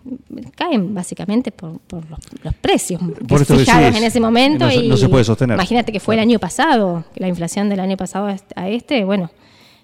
caen 0.56 0.92
básicamente 0.92 1.52
por, 1.52 1.78
por 1.80 2.02
los, 2.10 2.18
los 2.42 2.54
precios 2.54 3.00
Por 3.28 3.46
fijados 3.46 3.96
en 3.96 4.04
ese 4.04 4.20
momento. 4.20 4.64
no 4.66 4.70
se- 4.70 4.84
y 4.84 4.88
no 4.88 4.96
se 4.96 5.08
puede 5.08 5.24
sostener. 5.24 5.54
Imagínate 5.56 5.90
que 5.92 6.00
fue 6.00 6.16
el 6.16 6.20
año 6.20 6.38
pasado, 6.38 7.04
que 7.14 7.20
la 7.20 7.28
inflación 7.28 7.68
del 7.70 7.80
año 7.80 7.96
pasado 7.96 8.26
a 8.26 8.32
este- 8.34 8.54
a 8.60 8.68
este, 8.68 9.04
bueno, 9.04 9.30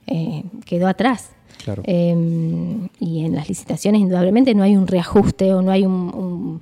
eh, 0.07 0.43
quedó 0.67 0.87
atrás. 0.89 1.31
Claro. 1.69 1.83
Eh, 1.87 2.89
y 3.01 3.25
en 3.25 3.35
las 3.35 3.49
licitaciones, 3.49 4.01
indudablemente, 4.01 4.55
no 4.55 4.63
hay 4.63 4.77
un 4.77 4.87
reajuste 4.87 5.53
o 5.53 5.61
no 5.63 5.71
hay 5.71 5.85
un, 5.85 5.93
un- 5.93 6.61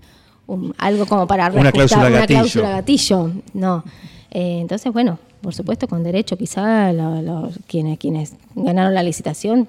un- 0.48 0.74
algo 0.78 1.06
como 1.06 1.26
para 1.26 1.44
Una 1.50 1.70
reajustar, 1.70 1.72
cláusula 1.88 2.06
una 2.08 2.18
gatillo. 2.20 2.38
cláusula 2.40 2.70
gatillo. 2.70 3.30
No. 3.54 3.84
Eh, 4.30 4.58
entonces, 4.60 4.92
bueno, 4.92 5.18
por 5.40 5.54
supuesto, 5.54 5.86
con 5.88 6.02
derecho, 6.02 6.36
quizá 6.36 6.92
lo- 6.92 7.22
lo- 7.22 7.50
quienes, 7.66 7.98
quienes 7.98 8.34
ganaron 8.54 8.94
la 8.94 9.02
licitación 9.02 9.68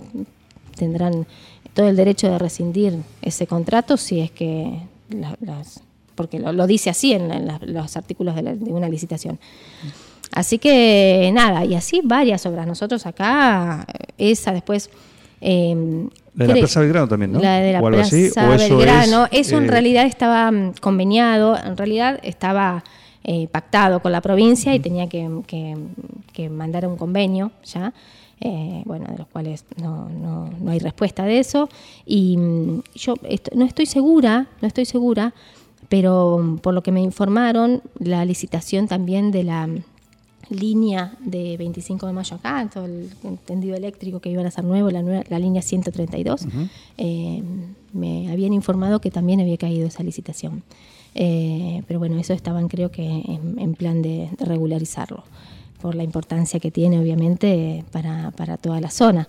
tendrán 0.75 1.25
todo 1.73 1.87
el 1.87 1.95
derecho 1.95 2.29
de 2.29 2.39
rescindir 2.39 2.97
ese 3.21 3.45
contrato 3.47 3.97
si 3.97 4.19
es 4.21 4.31
que 4.31 4.79
la- 5.09 5.37
las 5.41 5.81
porque 6.15 6.39
lo, 6.39 6.51
lo 6.51 6.65
dice 6.65 6.89
así 6.89 7.13
en, 7.13 7.31
en 7.31 7.45
la- 7.45 7.59
los 7.63 7.95
artículos 7.95 8.33
de, 8.35 8.41
la- 8.41 8.55
de 8.55 8.71
una 8.73 8.89
licitación. 8.89 9.37
Así 10.33 10.57
que 10.57 11.29
nada, 11.33 11.63
y 11.63 11.75
así 11.75 12.01
varias 12.03 12.45
obras. 12.47 12.65
Nosotros 12.67 13.05
acá, 13.05 13.85
eh, 14.17 14.31
esa 14.31 14.51
después... 14.51 14.89
eh, 15.41 16.07
La 16.35 16.45
de 16.47 16.53
la 16.53 16.59
Plaza 16.59 16.79
Belgrano 16.81 17.07
también, 17.07 17.31
¿no? 17.31 17.39
La 17.39 17.59
de 17.59 17.73
la 17.73 17.81
O 17.81 17.87
algo 17.87 17.97
Plaza 17.99 18.15
así, 18.15 18.29
o 18.37 18.53
eso 18.53 18.77
Belgrano. 18.77 19.25
es, 19.31 19.47
eso 19.47 19.57
en 19.57 19.65
eh, 19.65 19.67
realidad 19.71 20.05
estaba 20.05 20.51
mm, 20.51 20.73
conveniado, 20.81 21.57
en 21.57 21.75
realidad 21.77 22.19
estaba 22.23 22.83
eh, 23.23 23.47
pactado 23.49 23.99
con 24.01 24.11
la 24.11 24.21
provincia 24.21 24.73
y 24.73 24.79
tenía 24.79 25.07
que, 25.09 25.29
que- 25.47 25.75
que 26.33 26.49
mandar 26.49 26.87
un 26.87 26.95
convenio 26.97 27.51
ya, 27.65 27.93
eh, 28.39 28.83
bueno, 28.85 29.05
de 29.11 29.17
los 29.17 29.27
cuales 29.27 29.65
no, 29.81 30.07
no- 30.09 30.49
no 30.61 30.71
hay 30.71 30.79
respuesta 30.79 31.25
de 31.25 31.39
eso. 31.39 31.67
Y 32.05 32.37
mm, 32.37 32.81
yo 32.95 33.15
esto- 33.23 33.51
no 33.55 33.65
estoy 33.65 33.85
segura, 33.85 34.47
no 34.61 34.67
estoy 34.67 34.85
segura, 34.85 35.33
pero 35.89 36.37
mm, 36.37 36.57
por 36.59 36.73
lo 36.73 36.83
que 36.83 36.91
me 36.91 37.01
informaron, 37.01 37.81
la 37.99 38.23
licitación 38.25 38.87
también 38.87 39.31
de 39.31 39.43
la 39.43 39.67
línea 40.49 41.13
de 41.19 41.57
25 41.57 42.07
de 42.07 42.13
mayo 42.13 42.35
acá, 42.35 42.69
todo 42.73 42.85
el 42.85 43.09
tendido 43.45 43.75
eléctrico 43.75 44.19
que 44.19 44.29
iban 44.31 44.45
a 44.45 44.49
hacer 44.49 44.63
nuevo, 44.63 44.89
la, 44.91 45.01
nueva- 45.01 45.23
la 45.29 45.39
línea 45.39 45.61
132, 45.61 46.45
eh, 46.97 47.43
me 47.93 48.31
habían 48.31 48.53
informado 48.53 48.99
que 48.99 49.11
también 49.11 49.39
había 49.41 49.57
caído 49.57 49.87
esa 49.87 50.03
licitación. 50.03 50.63
Eh, 51.15 51.81
pero 51.87 51.99
bueno, 51.99 52.17
eso 52.19 52.33
estaban 52.33 52.67
creo 52.67 52.91
que 52.91 53.03
en, 53.05 53.55
en 53.59 53.73
plan 53.73 54.01
de, 54.01 54.29
de 54.37 54.45
regularizarlo, 54.45 55.23
por 55.81 55.93
la 55.93 56.03
importancia 56.03 56.59
que 56.59 56.71
tiene 56.71 56.99
obviamente 56.99 57.83
para, 57.91 58.31
para 58.31 58.57
toda 58.57 58.81
la 58.81 58.89
zona. 58.89 59.27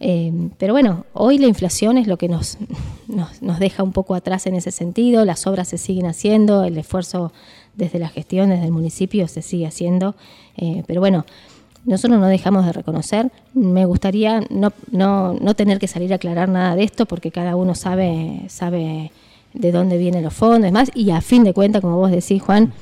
Eh, 0.00 0.32
pero 0.58 0.72
bueno, 0.72 1.04
hoy 1.12 1.38
la 1.38 1.46
inflación 1.46 1.98
es 1.98 2.06
lo 2.06 2.16
que 2.16 2.28
nos, 2.28 2.56
nos, 3.08 3.42
nos 3.42 3.58
deja 3.58 3.82
un 3.82 3.92
poco 3.92 4.14
atrás 4.14 4.46
en 4.46 4.54
ese 4.54 4.70
sentido, 4.70 5.24
las 5.26 5.46
obras 5.46 5.68
se 5.68 5.78
siguen 5.78 6.06
haciendo, 6.06 6.64
el 6.64 6.78
esfuerzo 6.78 7.32
desde 7.74 7.98
la 7.98 8.08
gestión, 8.08 8.50
desde 8.50 8.64
el 8.64 8.72
municipio 8.72 9.28
se 9.28 9.42
sigue 9.42 9.66
haciendo, 9.66 10.14
eh, 10.56 10.82
pero 10.86 11.00
bueno, 11.00 11.24
nosotros 11.84 12.20
no 12.20 12.26
dejamos 12.26 12.66
de 12.66 12.72
reconocer. 12.72 13.30
Me 13.54 13.86
gustaría 13.86 14.42
no, 14.50 14.72
no, 14.90 15.34
no 15.34 15.54
tener 15.54 15.78
que 15.78 15.88
salir 15.88 16.12
a 16.12 16.16
aclarar 16.16 16.48
nada 16.48 16.76
de 16.76 16.84
esto 16.84 17.06
porque 17.06 17.30
cada 17.30 17.56
uno 17.56 17.74
sabe, 17.74 18.42
sabe 18.48 19.12
de 19.54 19.72
dónde 19.72 19.96
vienen 19.96 20.22
los 20.22 20.34
fondos 20.34 20.60
y 20.60 20.64
demás. 20.64 20.90
Y 20.94 21.10
a 21.10 21.20
fin 21.20 21.42
de 21.44 21.54
cuentas, 21.54 21.80
como 21.80 21.96
vos 21.96 22.10
decís, 22.10 22.42
Juan, 22.42 22.72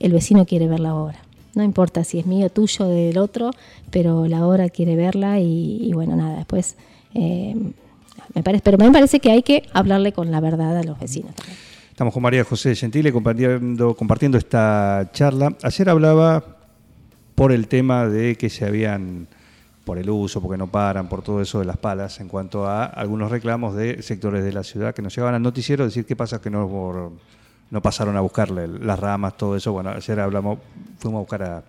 el 0.00 0.12
vecino 0.12 0.46
quiere 0.46 0.66
ver 0.66 0.80
la 0.80 0.94
obra. 0.94 1.18
No 1.54 1.62
importa 1.62 2.04
si 2.04 2.18
es 2.18 2.26
mío, 2.26 2.50
tuyo, 2.50 2.86
del 2.86 3.18
otro, 3.18 3.50
pero 3.90 4.26
la 4.26 4.46
obra 4.46 4.68
quiere 4.68 4.96
verla 4.96 5.40
y, 5.40 5.78
y 5.82 5.92
bueno, 5.92 6.14
nada, 6.14 6.36
después 6.36 6.76
eh, 7.14 7.54
me 8.34 8.42
parece, 8.42 8.62
pero 8.62 8.78
me 8.78 8.90
parece 8.90 9.20
que 9.20 9.30
hay 9.30 9.42
que 9.42 9.64
hablarle 9.72 10.12
con 10.12 10.30
la 10.30 10.40
verdad 10.40 10.76
a 10.76 10.82
los 10.82 10.98
vecinos 10.98 11.34
también. 11.34 11.56
Estamos 11.98 12.14
con 12.14 12.22
María 12.22 12.44
José 12.44 12.76
Gentile 12.76 13.12
compartiendo, 13.12 13.96
compartiendo 13.96 14.38
esta 14.38 15.10
charla. 15.12 15.52
Ayer 15.64 15.88
hablaba 15.88 16.44
por 17.34 17.50
el 17.50 17.66
tema 17.66 18.06
de 18.06 18.36
que 18.36 18.50
se 18.50 18.64
habían, 18.64 19.26
por 19.84 19.98
el 19.98 20.08
uso, 20.08 20.40
porque 20.40 20.56
no 20.56 20.68
paran, 20.68 21.08
por 21.08 21.22
todo 21.22 21.42
eso 21.42 21.58
de 21.58 21.64
las 21.64 21.76
palas, 21.76 22.20
en 22.20 22.28
cuanto 22.28 22.68
a 22.68 22.84
algunos 22.84 23.32
reclamos 23.32 23.74
de 23.74 24.00
sectores 24.00 24.44
de 24.44 24.52
la 24.52 24.62
ciudad 24.62 24.94
que 24.94 25.02
nos 25.02 25.12
llevaban 25.12 25.34
al 25.34 25.42
noticiero, 25.42 25.84
decir 25.84 26.06
qué 26.06 26.14
pasa 26.14 26.40
que 26.40 26.50
no, 26.50 27.18
no 27.68 27.82
pasaron 27.82 28.16
a 28.16 28.20
buscarle 28.20 28.68
las 28.68 29.00
ramas, 29.00 29.36
todo 29.36 29.56
eso. 29.56 29.72
Bueno, 29.72 29.90
ayer 29.90 30.20
hablamos, 30.20 30.60
fuimos 31.00 31.18
a 31.18 31.22
buscar 31.22 31.42
a, 31.42 31.64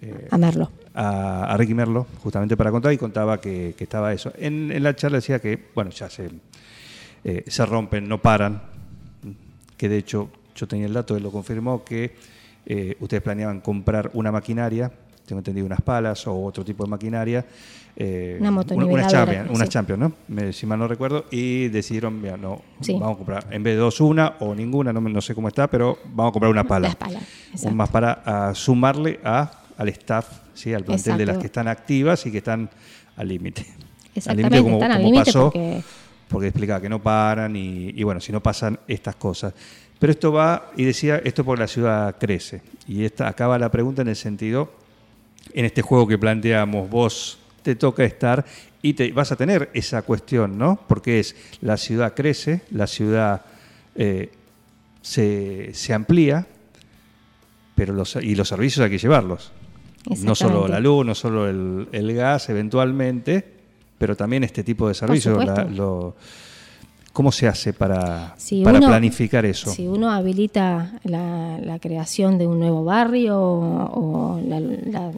eh, 0.00 0.28
a, 0.94 1.44
a 1.44 1.56
Ricky 1.58 1.74
Merlo, 1.74 2.06
justamente 2.22 2.56
para 2.56 2.70
contar, 2.70 2.90
y 2.94 2.96
contaba 2.96 3.38
que, 3.38 3.74
que 3.76 3.84
estaba 3.84 4.14
eso. 4.14 4.32
En, 4.38 4.72
en 4.72 4.82
la 4.82 4.96
charla 4.96 5.18
decía 5.18 5.40
que, 5.40 5.62
bueno, 5.74 5.90
ya 5.90 6.08
se, 6.08 6.30
eh, 7.22 7.44
se 7.46 7.66
rompen, 7.66 8.08
no 8.08 8.16
paran, 8.16 8.71
que 9.82 9.88
de 9.88 9.96
hecho 9.98 10.28
yo 10.54 10.68
tenía 10.68 10.86
el 10.86 10.92
dato, 10.92 11.16
él 11.16 11.24
lo 11.24 11.32
confirmó, 11.32 11.82
que 11.82 12.14
eh, 12.66 12.96
ustedes 13.00 13.20
planeaban 13.20 13.60
comprar 13.60 14.12
una 14.14 14.30
maquinaria, 14.30 14.92
tengo 15.26 15.40
entendido 15.40 15.66
unas 15.66 15.80
palas 15.80 16.24
o 16.28 16.40
otro 16.44 16.64
tipo 16.64 16.84
de 16.84 16.90
maquinaria. 16.90 17.44
eh, 17.96 18.36
Una 18.38 18.50
unas 18.52 18.64
motoniveladora, 18.66 19.08
Champion, 19.10 19.46
unas 19.50 19.66
sí. 19.68 19.72
Champion, 19.72 19.98
¿no? 20.00 20.12
Me- 20.28 20.52
si 20.52 20.66
mal 20.66 20.78
no 20.78 20.86
recuerdo, 20.86 21.24
y 21.32 21.66
decidieron, 21.66 22.22
mira, 22.22 22.36
no, 22.36 22.62
Sí. 22.80 22.92
vamos 22.92 23.14
a 23.14 23.18
comprar, 23.18 23.46
en 23.50 23.64
vez 23.64 23.74
de 23.74 23.80
dos, 23.80 24.00
una 24.00 24.36
o 24.38 24.54
ninguna, 24.54 24.92
no, 24.92 25.00
no 25.00 25.20
sé 25.20 25.34
cómo 25.34 25.48
está, 25.48 25.66
pero 25.66 25.98
vamos 26.14 26.30
a 26.30 26.32
comprar 26.32 26.52
una 26.52 26.62
pala. 26.62 26.86
Las 26.86 26.96
palas, 26.96 27.22
Un 27.22 27.52
exacto. 27.54 27.74
más 27.74 27.88
para 27.90 28.12
a 28.24 28.54
sumarle 28.54 29.18
a, 29.24 29.50
al 29.76 29.88
staff, 29.88 30.28
¿sí? 30.54 30.72
al 30.72 30.84
plantel 30.84 31.18
de 31.18 31.26
las 31.26 31.38
que 31.38 31.46
están 31.46 31.66
activas 31.66 32.24
y 32.24 32.30
que 32.30 32.38
están 32.38 32.70
al 33.16 33.26
límite. 33.26 33.62
Al 33.62 34.10
Exactamente, 34.14 34.54
límite 34.58 34.62
como, 34.62 34.76
están 34.76 34.90
al 34.92 34.96
como 34.98 35.10
límite 35.10 35.24
pasó, 35.24 35.42
porque- 35.50 35.82
porque 36.32 36.48
explicaba 36.48 36.80
que 36.80 36.88
no 36.88 37.02
paran 37.02 37.54
y, 37.54 37.90
y 37.90 38.02
bueno, 38.02 38.20
si 38.20 38.32
no 38.32 38.42
pasan 38.42 38.80
estas 38.88 39.16
cosas. 39.16 39.54
Pero 39.98 40.10
esto 40.10 40.32
va, 40.32 40.72
y 40.76 40.84
decía, 40.84 41.20
esto 41.22 41.44
porque 41.44 41.60
la 41.60 41.68
ciudad 41.68 42.16
crece. 42.18 42.62
Y 42.88 43.04
esta, 43.04 43.28
acaba 43.28 43.56
la 43.56 43.70
pregunta 43.70 44.02
en 44.02 44.08
el 44.08 44.16
sentido, 44.16 44.72
en 45.54 45.64
este 45.64 45.82
juego 45.82 46.08
que 46.08 46.18
planteamos, 46.18 46.90
vos 46.90 47.38
te 47.62 47.76
toca 47.76 48.02
estar 48.02 48.44
y 48.82 48.94
te, 48.94 49.12
vas 49.12 49.30
a 49.30 49.36
tener 49.36 49.70
esa 49.74 50.02
cuestión, 50.02 50.58
¿no? 50.58 50.80
Porque 50.88 51.20
es, 51.20 51.36
la 51.60 51.76
ciudad 51.76 52.14
crece, 52.14 52.62
la 52.72 52.88
ciudad 52.88 53.42
eh, 53.94 54.32
se, 55.02 55.70
se 55.72 55.94
amplía, 55.94 56.48
pero 57.76 57.92
los, 57.92 58.16
y 58.16 58.34
los 58.34 58.48
servicios 58.48 58.84
hay 58.84 58.90
que 58.90 58.98
llevarlos. 58.98 59.52
No 60.24 60.34
solo 60.34 60.66
la 60.66 60.80
luz, 60.80 61.06
no 61.06 61.14
solo 61.14 61.48
el, 61.48 61.88
el 61.92 62.12
gas 62.12 62.48
eventualmente, 62.48 63.61
pero 64.02 64.16
también 64.16 64.42
este 64.42 64.64
tipo 64.64 64.88
de 64.88 64.94
servicios. 64.94 65.38
supuesto. 65.38 65.62
la- 65.62 65.70
lo- 65.70 66.14
¿Cómo 67.12 67.30
se 67.30 67.46
hace 67.46 67.72
para, 67.72 68.34
Si 68.36 68.64
para 68.64 68.78
uno- 68.78 68.88
planificar 68.88 69.44
eso? 69.44 69.70
Si 69.70 69.86
uno 69.86 70.10
habilita 70.10 70.98
la, 71.04 71.56
la 71.62 71.78
creación 71.78 72.36
de 72.36 72.48
un 72.48 72.58
nuevo 72.58 72.82
barrio 72.82 73.38
o, 73.40 74.34
o 74.36 74.40
la- 74.40 74.58
la- 74.58 75.12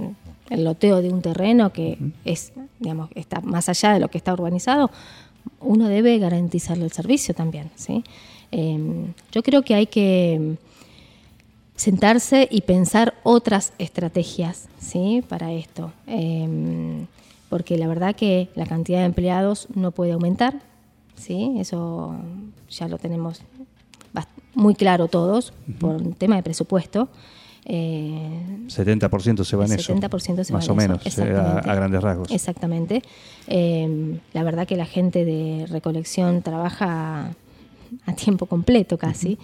el 0.50 0.64
loteo 0.64 1.00
de 1.00 1.08
un 1.08 1.22
terreno 1.22 1.72
que 1.72 1.96
es, 2.26 2.52
digamos, 2.78 3.08
está 3.14 3.40
más 3.40 3.70
allá 3.70 3.94
de 3.94 4.00
lo 4.00 4.08
que 4.08 4.18
está 4.18 4.34
urbanizado, 4.34 4.90
uno 5.60 5.88
debe 5.88 6.18
garantizarle 6.18 6.84
el 6.84 6.92
servicio 6.92 7.32
también. 7.32 7.70
¿sí? 7.76 8.04
Eh, 8.52 9.06
yo 9.32 9.42
creo 9.42 9.62
que 9.62 9.74
hay 9.74 9.86
que 9.86 10.56
sentarse 11.76 12.46
y 12.50 12.60
pensar 12.62 13.14
otras 13.22 13.72
estrategias 13.78 14.68
¿sí? 14.78 15.22
para 15.28 15.52
esto. 15.52 15.90
Eh, 16.06 17.06
porque 17.54 17.78
la 17.78 17.86
verdad 17.86 18.16
que 18.16 18.48
la 18.56 18.66
cantidad 18.66 18.98
de 18.98 19.04
empleados 19.04 19.68
no 19.76 19.92
puede 19.92 20.10
aumentar, 20.10 20.60
¿sí? 21.14 21.54
eso 21.60 22.16
ya 22.68 22.88
lo 22.88 22.98
tenemos 22.98 23.42
muy 24.54 24.74
claro 24.74 25.06
todos 25.06 25.52
por 25.78 26.02
un 26.02 26.14
tema 26.14 26.34
de 26.34 26.42
presupuesto. 26.42 27.08
Eh, 27.64 28.66
70% 28.66 29.44
se 29.44 29.54
va 29.54 29.66
en 29.66 29.72
el 29.72 29.78
eso. 29.78 29.94
70% 29.94 30.42
se 30.42 30.52
va 30.52 30.58
Más 30.58 30.66
en 30.66 30.72
o 30.72 30.74
menos, 30.74 31.06
eh, 31.16 31.22
a, 31.22 31.74
grandes 31.76 32.02
rasgos. 32.02 32.32
Exactamente. 32.32 33.04
Eh, 33.46 34.18
la 34.32 34.42
verdad 34.42 34.66
que 34.66 34.74
la 34.74 34.86
gente 34.86 35.24
de 35.24 35.66
recolección 35.70 36.42
trabaja 36.42 37.36
a 38.04 38.12
tiempo 38.16 38.46
completo 38.46 38.98
casi. 38.98 39.38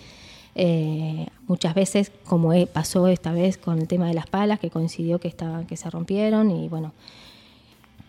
Eh, 0.56 1.28
muchas 1.46 1.76
veces, 1.76 2.10
como 2.24 2.50
pasó 2.66 3.06
esta 3.06 3.30
vez 3.30 3.56
con 3.56 3.78
el 3.78 3.86
tema 3.86 4.08
de 4.08 4.14
las 4.14 4.26
palas, 4.26 4.58
que 4.58 4.68
coincidió 4.68 5.20
que, 5.20 5.28
estaban, 5.28 5.64
que 5.64 5.76
se 5.76 5.88
rompieron 5.88 6.50
y 6.50 6.68
bueno, 6.68 6.92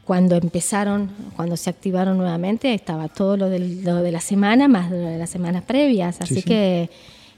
cuando 0.05 0.35
empezaron, 0.35 1.09
cuando 1.35 1.55
se 1.57 1.69
activaron 1.69 2.17
nuevamente, 2.17 2.73
estaba 2.73 3.07
todo 3.07 3.37
lo, 3.37 3.49
del- 3.49 3.83
lo 3.83 3.97
de 3.97 4.11
la 4.11 4.19
semana 4.19 4.67
más 4.67 4.89
lo 4.91 4.97
de 4.97 5.17
las 5.17 5.29
semanas 5.29 5.63
previas. 5.63 6.19
Así 6.21 6.35
sí. 6.35 6.41
que, 6.43 6.89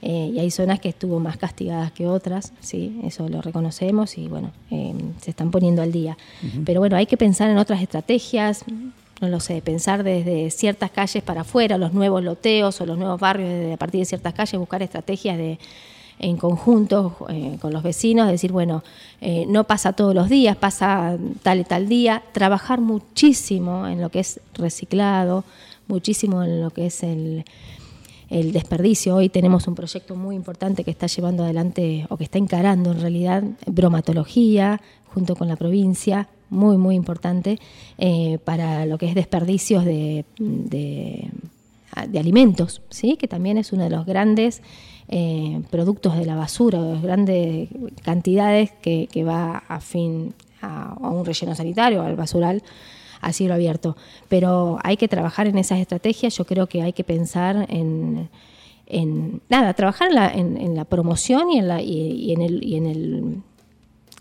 eh, 0.01 0.32
y 0.34 0.39
hay 0.39 0.50
zonas 0.51 0.79
que 0.79 0.89
estuvo 0.89 1.20
más 1.20 1.38
castigadas 1.38 1.91
que 1.91 2.08
otras, 2.08 2.51
sí, 2.62 3.00
eso 3.03 3.29
lo 3.29 3.41
reconocemos 3.41 4.17
y 4.17 4.27
bueno, 4.27 4.51
eh, 4.72 4.93
se 5.22 5.29
están 5.32 5.51
poniendo 5.51 5.82
al 5.82 5.91
día. 5.91 6.17
Pero 6.65 6.79
bueno, 6.79 6.96
hay 6.98 7.05
que 7.05 7.17
pensar 7.17 7.50
en 7.50 7.58
otras 7.58 7.82
estrategias, 7.82 8.65
no 9.22 9.29
lo 9.29 9.39
sé, 9.39 9.62
pensar 9.62 10.03
desde 10.03 10.50
ciertas 10.51 10.91
calles 10.91 11.24
para 11.24 11.41
afuera, 11.41 11.77
los 11.77 11.93
nuevos 11.93 12.22
loteos 12.24 12.82
o 12.82 12.86
los 12.86 12.98
nuevos 12.98 13.20
barrios, 13.20 13.48
desde 13.50 13.74
a 13.74 13.77
partir 13.77 14.00
de 14.00 14.05
ciertas 14.05 14.34
calles, 14.34 14.60
buscar 14.60 14.82
estrategias 14.82 15.38
de 15.38 15.60
en 16.24 16.38
conjunto 16.38 17.15
eh, 17.30 17.58
con 17.60 17.74
los 17.74 17.84
vecinos, 17.84 18.30
decir, 18.30 18.51
bueno, 18.51 18.84
eh, 19.20 19.46
no 19.48 19.65
pasa 19.65 19.94
todos 19.94 20.15
los 20.15 20.30
días, 20.30 20.56
pasa 20.56 21.18
tal 21.42 21.60
y 21.60 21.63
tal 21.65 21.89
día, 21.89 22.24
trabajar 22.32 22.80
muchísimo 22.80 23.88
en 23.88 24.01
lo 24.01 24.10
que 24.10 24.22
es 24.22 24.39
reciclado, 24.53 25.44
muchísimo 25.88 26.44
en 26.44 26.62
lo 26.62 26.72
que 26.72 26.86
es 26.86 27.03
el, 27.03 27.44
el 28.30 28.53
desperdicio. 28.53 29.15
Hoy 29.15 29.27
tenemos 29.27 29.68
un 29.68 29.75
proyecto 29.75 30.15
muy 30.15 30.36
importante 30.36 30.86
que 30.86 30.92
está 30.92 31.08
llevando 31.08 31.44
adelante, 31.44 32.08
o 32.10 32.15
que 32.15 32.24
está 32.24 32.38
encarando 32.38 32.92
en 32.92 33.01
realidad, 33.01 33.44
bromatología, 33.68 34.82
junto 35.13 35.36
con 35.36 35.50
la 35.50 35.58
provincia, 35.58 36.30
muy, 36.50 36.77
muy 36.77 36.96
importante, 36.96 37.60
eh, 37.98 38.39
para 38.46 38.86
lo 38.86 38.98
que 38.98 39.10
es 39.10 39.15
desperdicios 39.15 39.84
de, 39.84 40.24
de, 40.38 41.30
de 42.08 42.20
alimentos, 42.20 42.82
¿sí? 42.89 43.18
que 43.18 43.27
también 43.27 43.58
es 43.58 43.74
uno 43.74 43.84
de 43.84 43.89
los 43.89 44.06
grandes 44.06 44.62
eh, 45.15 45.62
productos 45.70 46.17
de 46.17 46.25
la 46.25 46.34
basura, 46.34 46.82
de 46.82 47.00
grandes 47.00 47.70
cantidades 48.01 48.72
que, 48.82 49.24
va 49.24 49.60
a 49.67 49.79
fin 49.79 50.34
a, 50.60 50.96
un 51.00 51.24
relleno 51.24 51.53
sanitario, 51.53 52.01
al 52.01 52.15
basural 52.15 52.63
a 53.22 53.32
cielo 53.32 53.53
abierto. 53.53 53.96
Pero 54.27 54.79
hay 54.84 54.98
que 54.98 55.08
trabajar 55.08 55.46
en 55.46 55.60
esas 55.60 55.77
estrategias, 55.77 56.36
yo 56.36 56.46
creo 56.46 56.65
que 56.65 56.82
hay 56.82 56.93
que 56.93 57.03
pensar 57.03 57.67
en, 57.70 58.27
nada, 59.50 59.75
trabajar 59.75 60.10
en 60.34 60.75
la, 60.75 60.86
promoción 60.86 61.51
y 61.51 61.60
en, 61.60 61.67
la, 61.67 61.79
y, 61.79 62.34
en, 62.34 62.41
el, 62.41 62.63
y 62.63 62.77
en, 62.77 62.88
el, 62.88 63.38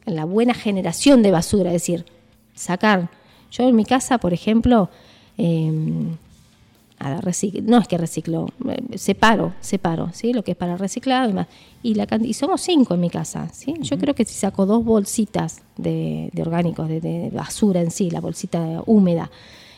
en 0.05 0.15
la 0.15 0.27
buena 0.27 0.53
generación 0.53 1.23
de 1.23 1.31
basura, 1.31 1.71
es 1.71 1.81
decir, 1.81 2.05
sacar. 2.53 3.09
Yo 3.51 3.67
en 3.67 3.75
mi 3.77 3.87
casa, 3.87 4.19
por 4.19 4.35
ejemplo, 4.35 4.91
eh, 5.39 5.73
no 7.65 7.79
es 7.79 7.89
que 7.89 7.99
reciclo, 7.99 8.49
eh, 8.69 8.99
separo, 8.99 9.53
separo, 9.61 10.11
¿sí? 10.13 10.33
Lo 10.33 10.43
que 10.45 10.53
es 10.53 10.57
para 10.57 10.77
reciclado 10.77 11.29
y 11.29 11.33
más. 11.33 11.47
Y, 11.83 11.95
la, 11.95 12.07
y 12.23 12.35
somos 12.35 12.61
cinco 12.61 12.95
en 12.95 13.01
mi 13.01 13.11
casa, 13.11 13.49
¿sí? 13.53 13.75
Yo 13.81 13.99
creo 13.99 14.15
que 14.15 14.25
si 14.25 14.35
saco 14.35 14.67
dos 14.67 14.85
bolsitas 14.85 15.63
de, 15.77 16.31
de 16.33 16.43
orgánicos, 16.43 16.89
de, 16.89 17.01
de 17.01 17.31
basura 17.31 17.81
en 17.81 17.91
sí, 17.91 18.11
la 18.11 18.21
bolsita 18.21 18.83
húmeda, 18.87 19.31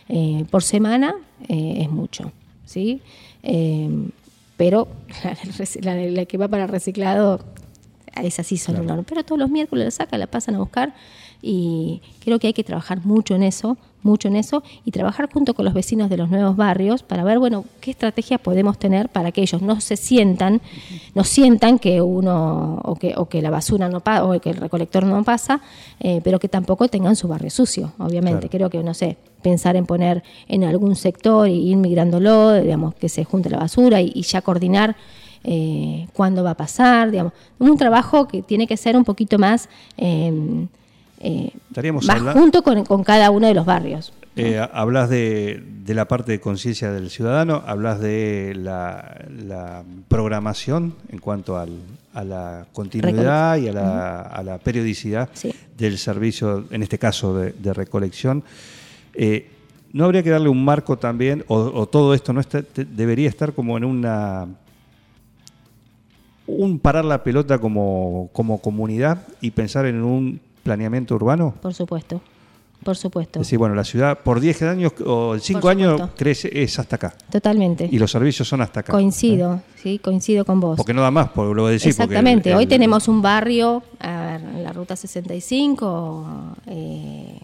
eh, 0.08 0.44
por 0.50 0.62
semana, 0.62 1.14
eh, 1.48 1.78
es 1.82 1.90
mucho, 1.90 2.30
¿sí? 2.66 3.00
Eh, 3.42 3.88
pero 4.56 4.86
la, 5.82 5.94
la- 5.96 6.06
la 6.10 6.24
que 6.26 6.36
va 6.38 6.48
para 6.48 6.66
reciclado, 6.66 7.40
es 8.22 8.38
así 8.38 8.56
son 8.58 8.74
Claro. 8.74 8.84
enormes. 8.84 9.06
Pero 9.08 9.24
todos 9.24 9.38
los 9.38 9.50
miércoles 9.50 9.84
la 9.86 9.90
sacan, 9.90 10.20
la 10.20 10.26
pasan 10.26 10.54
a 10.56 10.58
buscar 10.58 10.94
y 11.42 12.00
creo 12.20 12.38
que 12.38 12.46
hay 12.48 12.52
que 12.52 12.64
trabajar 12.64 13.04
mucho 13.04 13.34
en 13.34 13.42
eso, 13.42 13.76
mucho 14.04 14.28
en 14.28 14.36
eso 14.36 14.62
y 14.84 14.92
trabajar 14.92 15.28
junto 15.32 15.54
con 15.54 15.64
los 15.64 15.74
vecinos 15.74 16.08
de 16.08 16.16
los 16.16 16.30
nuevos 16.30 16.56
barrios 16.56 17.02
para 17.02 17.24
ver, 17.24 17.38
bueno, 17.38 17.64
qué 17.80 17.90
estrategia 17.90 18.38
podemos 18.38 18.78
tener 18.78 19.08
para 19.08 19.32
que 19.32 19.42
ellos 19.42 19.62
no 19.62 19.80
se 19.80 19.96
sientan, 19.96 20.60
no 21.14 21.24
sientan 21.24 21.78
que 21.78 22.00
uno 22.00 22.80
o 22.84 22.94
que, 22.94 23.14
o 23.16 23.28
que 23.28 23.42
la 23.42 23.50
basura 23.50 23.88
no 23.88 24.00
pasa 24.00 24.24
o 24.24 24.40
que 24.40 24.50
el 24.50 24.56
recolector 24.56 25.04
no 25.04 25.24
pasa, 25.24 25.60
eh, 26.00 26.20
pero 26.22 26.38
que 26.38 26.48
tampoco 26.48 26.88
tengan 26.88 27.16
su 27.16 27.26
barrio 27.26 27.50
sucio, 27.50 27.92
obviamente. 27.98 28.48
Claro. 28.48 28.68
Creo 28.68 28.70
que, 28.70 28.86
no 28.86 28.94
sé, 28.94 29.16
pensar 29.42 29.76
en 29.76 29.86
poner 29.86 30.22
en 30.46 30.64
algún 30.64 30.94
sector 30.94 31.48
y 31.48 31.70
ir 31.70 31.76
migrándolo, 31.76 32.54
digamos, 32.54 32.94
que 32.94 33.08
se 33.08 33.24
junte 33.24 33.50
la 33.50 33.58
basura 33.58 34.00
y, 34.00 34.12
y 34.14 34.22
ya 34.22 34.42
coordinar 34.42 34.96
eh, 35.46 36.08
cuándo 36.14 36.42
va 36.42 36.52
a 36.52 36.56
pasar, 36.56 37.10
digamos. 37.10 37.34
Un 37.58 37.76
trabajo 37.76 38.26
que 38.26 38.42
tiene 38.42 38.66
que 38.66 38.78
ser 38.78 38.96
un 38.96 39.04
poquito 39.04 39.38
más, 39.38 39.68
eh, 39.98 40.66
eh, 41.20 41.50
Estaríamos 41.68 42.06
más 42.06 42.20
junto 42.34 42.62
con, 42.62 42.84
con 42.84 43.02
cada 43.04 43.30
uno 43.30 43.46
de 43.46 43.54
los 43.54 43.64
barrios. 43.66 44.12
Eh, 44.36 44.60
hablas 44.72 45.08
de, 45.10 45.62
de 45.84 45.94
la 45.94 46.08
parte 46.08 46.32
de 46.32 46.40
conciencia 46.40 46.90
del 46.90 47.08
ciudadano, 47.10 47.62
hablas 47.66 48.00
de 48.00 48.52
la, 48.56 49.24
la 49.30 49.84
programación 50.08 50.94
en 51.10 51.18
cuanto 51.20 51.56
al- 51.56 51.78
a 52.14 52.22
la 52.24 52.66
continuidad 52.72 53.56
y 53.58 53.68
a 53.68 53.72
la, 53.72 54.20
a 54.22 54.42
la 54.42 54.58
periodicidad 54.58 55.28
Sí. 55.34 55.52
del 55.76 55.98
servicio, 55.98 56.64
en 56.70 56.82
este 56.82 56.98
caso 56.98 57.36
de, 57.36 57.52
de 57.52 57.72
recolección. 57.74 58.42
Eh, 59.14 59.50
¿No 59.92 60.04
habría 60.04 60.22
que 60.24 60.30
darle 60.30 60.48
un 60.48 60.64
marco 60.64 60.96
también, 60.98 61.44
o, 61.46 61.56
o 61.56 61.86
todo 61.86 62.14
esto 62.14 62.32
no 62.32 62.40
está, 62.40 62.62
te- 62.62 62.84
debería 62.84 63.28
estar 63.28 63.52
como 63.52 63.76
en 63.76 63.84
una 63.84 64.46
un 66.46 66.78
parar 66.78 67.04
la 67.04 67.22
pelota 67.22 67.58
como, 67.58 68.28
como 68.32 68.60
comunidad 68.60 69.26
y 69.40 69.50
pensar 69.52 69.86
en 69.86 70.02
un 70.02 70.40
planeamiento 70.64 71.14
urbano? 71.14 71.54
Por 71.62 71.72
supuesto, 71.74 72.20
por 72.82 72.96
supuesto. 72.96 73.38
Es 73.40 73.46
decir, 73.46 73.58
bueno, 73.58 73.74
la 73.76 73.84
ciudad 73.84 74.18
por 74.18 74.40
10 74.40 74.62
años 74.62 74.92
o 75.06 75.38
5 75.38 75.60
Por 75.60 75.70
años 75.70 76.00
crece, 76.16 76.50
es 76.62 76.76
hasta 76.78 76.96
acá. 76.96 77.14
Totalmente. 77.30 77.88
Y 77.90 77.98
los 77.98 78.10
servicios 78.10 78.48
son 78.48 78.60
hasta 78.60 78.80
acá. 78.80 78.92
Coincido, 78.92 79.60
sí, 79.80 79.98
coincido 80.00 80.44
con 80.44 80.58
vos. 80.60 80.76
Porque 80.76 80.92
no 80.92 81.02
da 81.02 81.10
más, 81.12 81.28
por 81.28 81.54
lo 81.54 81.66
a 81.66 81.70
decir. 81.70 81.90
Exactamente, 81.90 82.50
el- 82.50 82.56
hoy 82.56 82.64
el- 82.64 82.68
tenemos 82.68 83.06
un 83.06 83.22
barrio, 83.22 83.82
a 84.00 84.20
ver, 84.26 84.40
en 84.40 84.64
la 84.64 84.72
ruta 84.72 84.96
65, 84.96 86.26
eh, 86.66 87.38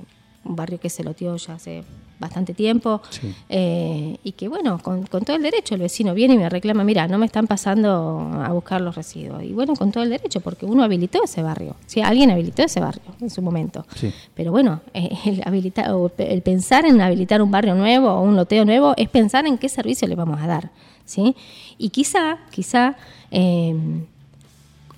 un 0.50 0.56
barrio 0.56 0.78
que 0.78 0.90
se 0.90 1.02
loteó 1.04 1.36
ya 1.36 1.54
hace 1.54 1.82
bastante 2.18 2.52
tiempo, 2.52 3.00
Sí. 3.08 3.34
eh, 3.48 4.18
y 4.22 4.32
que 4.32 4.46
bueno, 4.48 4.78
con, 4.82 5.06
con 5.06 5.24
todo 5.24 5.36
el 5.36 5.42
derecho 5.42 5.74
el 5.74 5.80
vecino 5.80 6.12
viene 6.12 6.34
y 6.34 6.36
me 6.36 6.50
reclama, 6.50 6.84
mira, 6.84 7.08
no 7.08 7.16
me 7.16 7.24
están 7.24 7.46
pasando 7.46 8.20
a 8.44 8.52
buscar 8.52 8.82
los 8.82 8.94
residuos. 8.94 9.42
Y 9.42 9.52
bueno, 9.54 9.74
con 9.74 9.90
todo 9.90 10.02
el 10.04 10.10
derecho, 10.10 10.42
porque 10.42 10.66
uno 10.66 10.82
habilitó 10.84 11.24
ese 11.24 11.42
barrio, 11.42 11.76
¿sí? 11.86 12.02
alguien 12.02 12.30
habilitó 12.30 12.62
ese 12.62 12.78
barrio 12.80 13.02
en 13.22 13.30
su 13.30 13.40
momento. 13.40 13.86
Sí. 13.96 14.12
Pero 14.34 14.50
bueno, 14.52 14.82
eh, 14.92 15.08
el, 15.24 15.42
habilitar, 15.46 15.90
el 16.18 16.42
pensar 16.42 16.84
en 16.84 17.00
habilitar 17.00 17.40
un 17.40 17.50
barrio 17.50 17.74
nuevo 17.74 18.08
o 18.10 18.20
un 18.20 18.36
loteo 18.36 18.66
nuevo 18.66 18.92
es 18.98 19.08
pensar 19.08 19.46
en 19.46 19.56
qué 19.56 19.70
servicio 19.70 20.06
le 20.06 20.14
vamos 20.14 20.38
a 20.42 20.46
dar. 20.46 20.70
¿sí? 21.06 21.34
Y 21.78 21.88
quizá, 21.88 22.36
quizá, 22.50 22.96
eh, 23.30 23.70
en 23.70 24.06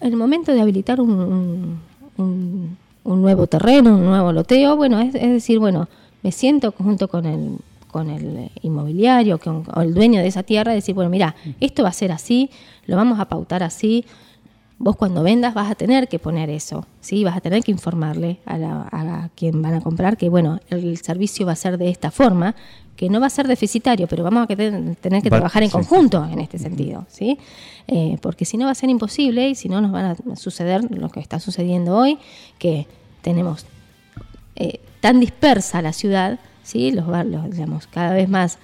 el 0.01 0.17
momento 0.17 0.53
de 0.53 0.61
habilitar 0.61 1.01
un, 1.01 1.11
un- 1.13 1.81
un- 2.17 2.77
un 3.05 3.23
nuevo 3.23 3.47
terreno, 3.47 3.95
un 3.97 4.05
nuevo 4.05 4.33
loteo, 4.33 4.77
bueno, 4.77 5.01
es, 5.01 5.15
es 5.15 5.31
decir, 5.31 5.59
bueno, 5.59 5.89
me 6.23 6.33
siento 6.33 6.73
junto 6.73 7.09
con 7.09 7.27
el 7.27 7.59
con 7.93 8.09
el 8.09 8.51
inmobiliario 8.63 9.39
con, 9.39 9.65
o 9.73 9.83
el 9.83 9.93
dueño 9.93 10.21
de 10.21 10.27
esa 10.27 10.43
tierra, 10.43 10.73
decir, 10.73 10.95
bueno, 10.95 11.11
mira, 11.11 11.37
esto 11.61 11.83
va 11.83 11.91
a 11.91 11.93
ser 11.93 12.11
así, 12.11 12.49
lo 12.87 12.97
vamos 12.97 13.21
a 13.21 13.27
pautar 13.27 13.63
así, 13.63 14.07
vos 14.85 14.97
cuando 14.97 15.23
vendas 15.23 15.55
vas 15.55 15.71
a 15.71 15.77
tener 15.77 16.09
que 16.09 16.19
poner 16.19 16.51
eso, 16.51 16.85
¿sí? 17.01 17.23
Vas 17.23 17.37
a 17.37 17.41
tener 17.41 17.63
que 17.63 17.71
informarle 17.71 18.39
a, 18.45 18.59
la- 18.59 18.89
a 18.91 19.29
quien 19.37 19.63
van 19.63 19.75
a 19.75 19.81
comprar 19.81 20.17
que, 20.17 20.29
bueno, 20.29 20.59
el 20.71 20.97
servicio 20.99 21.47
va 21.47 21.53
a 21.53 21.57
ser 21.57 21.79
de 21.79 21.89
esta 21.89 22.11
forma, 22.11 22.57
que 22.97 23.09
no 23.09 23.21
va 23.21 23.27
a 23.27 23.31
ser 23.31 23.47
deficitario, 23.47 24.09
pero 24.09 24.25
vamos 24.25 24.43
a 24.43 24.47
tener 24.49 24.97
que 25.23 25.31
Va- 25.31 25.37
trabajar 25.39 25.63
en 25.63 25.69
sí. 25.71 25.73
conjunto 25.73 26.25
en 26.31 26.41
este 26.41 26.59
sentido, 26.59 27.07
¿sí? 27.09 27.39
Eh, 27.87 28.19
porque 28.21 28.45
si 28.45 28.57
no 28.57 28.65
va 28.67 28.73
a 28.73 28.75
ser 28.75 28.91
imposible 28.91 29.49
y 29.49 29.55
si 29.55 29.69
no 29.69 29.81
nos 29.81 29.93
van 29.93 30.05
a 30.31 30.37
suceder 30.37 30.83
lo 30.91 31.09
que 31.11 31.21
está 31.21 31.39
sucediendo 31.39 31.97
hoy, 31.97 32.19
que 32.59 32.89
tenemos 33.23 33.65
eh, 34.57 34.81
tan 35.01 35.21
dispersa 35.21 35.81
la 35.81 35.93
ciudad, 35.93 36.41
¿sí? 36.65 36.91
los 36.91 37.07
barrios, 37.07 37.49
digamos, 37.51 37.87
cada 37.87 38.13
vez 38.15 38.29
más, 38.29 38.59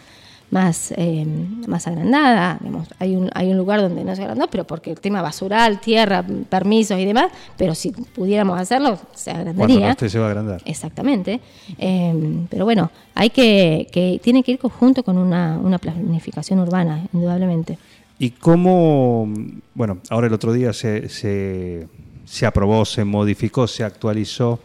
más, 0.50 0.92
eh, 0.96 1.26
más 1.66 1.86
agrandada. 1.86 2.58
digamos. 2.60 2.88
Hay, 2.98 3.14
un, 3.16 3.30
hay 3.34 3.50
un 3.50 3.56
lugar 3.58 3.80
donde 3.80 4.04
no 4.04 4.14
se 4.16 4.22
agrandó, 4.22 4.48
pero 4.48 4.64
porque 4.64 4.90
el 4.90 5.00
tema 5.00 5.20
basural, 5.22 5.80
tierra, 5.80 6.24
permisos 6.48 6.98
y 6.98 7.04
demás, 7.04 7.30
pero 7.56 7.74
si 7.74 7.90
pudiéramos 7.90 8.58
hacerlo, 8.58 8.98
se 9.14 9.30
Cuando 9.32 9.50
agrandaría. 9.50 9.86
no 9.86 9.92
esté, 9.92 10.08
se 10.08 10.18
va 10.18 10.26
a 10.26 10.28
agrandar. 10.28 10.62
Exactamente. 10.64 11.40
Eh, 11.78 12.44
pero 12.48 12.64
bueno, 12.64 12.90
hay 13.14 13.30
que, 13.30 13.86
que 13.92 14.20
tiene 14.22 14.42
que 14.42 14.52
ir 14.52 14.58
conjunto 14.58 15.02
con 15.02 15.18
una, 15.18 15.58
una 15.58 15.78
planificación 15.78 16.60
urbana, 16.60 17.06
indudablemente. 17.12 17.78
¿Y 18.18 18.30
cómo, 18.30 19.28
bueno, 19.74 19.98
ahora 20.10 20.26
el 20.26 20.32
otro 20.32 20.52
día 20.52 20.72
se, 20.72 21.08
se, 21.08 21.86
se 22.24 22.46
aprobó, 22.46 22.84
se 22.84 23.04
modificó, 23.04 23.66
se 23.68 23.84
actualizó 23.84 24.58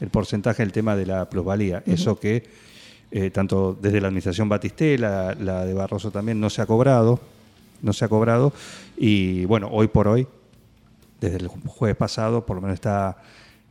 el 0.00 0.08
porcentaje 0.08 0.62
del 0.62 0.72
tema 0.72 0.96
de 0.96 1.04
la 1.06 1.28
plusvalía? 1.28 1.82
Eso 1.86 2.18
que 2.18 2.44
eh, 3.16 3.30
tanto 3.30 3.78
desde 3.80 4.00
la 4.00 4.08
administración 4.08 4.48
Batistela, 4.48 5.36
la 5.38 5.64
de 5.64 5.72
Barroso 5.72 6.10
también, 6.10 6.40
no 6.40 6.50
se 6.50 6.60
ha 6.62 6.66
cobrado, 6.66 7.20
no 7.80 7.92
se 7.92 8.04
ha 8.04 8.08
cobrado. 8.08 8.52
Y 8.96 9.44
bueno, 9.44 9.68
hoy 9.70 9.86
por 9.86 10.08
hoy, 10.08 10.26
desde 11.20 11.36
el 11.36 11.46
jueves 11.48 11.96
pasado, 11.96 12.44
por 12.44 12.56
lo 12.56 12.62
menos 12.62 12.74
está 12.74 13.16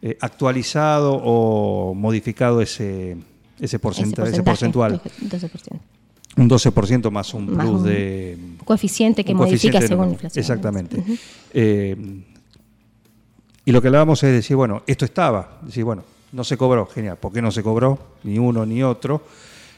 eh, 0.02 0.18
actualizado 0.22 1.20
o 1.22 1.94
modificado 1.94 2.62
ese, 2.62 3.18
ese, 3.60 3.80
porcenta- 3.80 4.26
ese 4.28 4.44
porcentual. 4.44 5.02
12%. 5.02 5.50
Un 6.38 6.50
12% 6.50 7.12
más 7.12 7.34
un 7.36 7.54
Más 7.54 7.66
plus 7.68 7.82
un 7.82 7.84
de... 7.86 8.38
coeficiente 8.66 9.24
que 9.26 9.36
modifica 9.36 9.74
coeficiente 9.74 9.88
según 9.88 10.06
de- 10.08 10.14
inflación. 10.14 10.42
Exactamente. 10.42 11.04
Eh, 11.54 11.96
y 13.66 13.72
lo 13.72 13.82
que 13.82 13.88
hablábamos 13.90 14.24
es 14.24 14.32
decir, 14.32 14.56
bueno, 14.56 14.84
esto 14.88 15.06
estaba. 15.06 15.60
Decir, 15.62 15.84
bueno, 15.84 16.04
no 16.34 16.44
se 16.44 16.58
cobró, 16.58 16.86
genial. 16.88 17.18
¿Por 17.18 17.32
qué 17.32 17.42
no 17.42 17.52
se 17.52 17.64
cobró? 17.64 17.98
Ni 18.24 18.38
uno 18.38 18.66
ni 18.66 18.84
otro. 18.84 19.24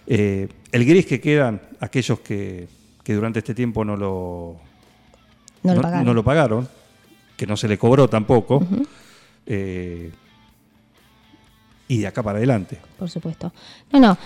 Eh, 0.08 0.48
el 0.72 0.86
gris 0.86 1.06
que 1.06 1.20
quedan 1.22 1.62
aquellos 1.80 2.20
que, 2.22 2.68
que 3.04 3.14
durante 3.14 3.40
este 3.40 3.54
tiempo 3.54 3.86
no 3.86 3.96
lo, 3.96 4.56
No 5.64 5.76
lo 5.76 5.82
no 6.04 6.14
lo 6.14 6.24
pagaron, 6.24 6.68
que 7.38 7.46
no 7.46 7.56
se 7.58 7.68
le 7.68 7.78
cobró 7.78 8.08
tampoco. 8.08 8.66
eh, 9.46 10.12
y 11.88 12.00
de 12.00 12.08
acá 12.08 12.24
para 12.24 12.38
adelante. 12.40 12.80
Por 12.98 13.10
supuesto. 13.10 13.52
No, 13.92 14.00
no. 14.00 14.18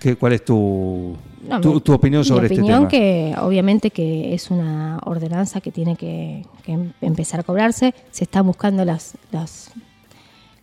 ¿Qué, 0.00 0.16
¿Cuál 0.16 0.32
es 0.34 0.44
tu, 0.44 1.16
No, 1.48 1.60
tu, 1.60 1.80
tu 1.80 1.92
opinión 1.92 2.24
sobre 2.24 2.48
mi 2.48 2.54
este 2.54 2.60
opinión 2.60 2.78
tema? 2.80 2.90
que 2.90 3.34
obviamente 3.40 3.90
que 3.90 4.34
es 4.34 4.50
una 4.50 4.98
ordenanza 5.04 5.60
que 5.60 5.70
tiene 5.70 5.96
que, 5.96 6.44
que 6.64 6.72
em- 6.72 6.92
empezar 7.00 7.40
a 7.40 7.42
cobrarse. 7.44 7.94
Se 8.10 8.24
están 8.24 8.46
buscando 8.46 8.84
las, 8.84 9.14
las, 9.30 9.70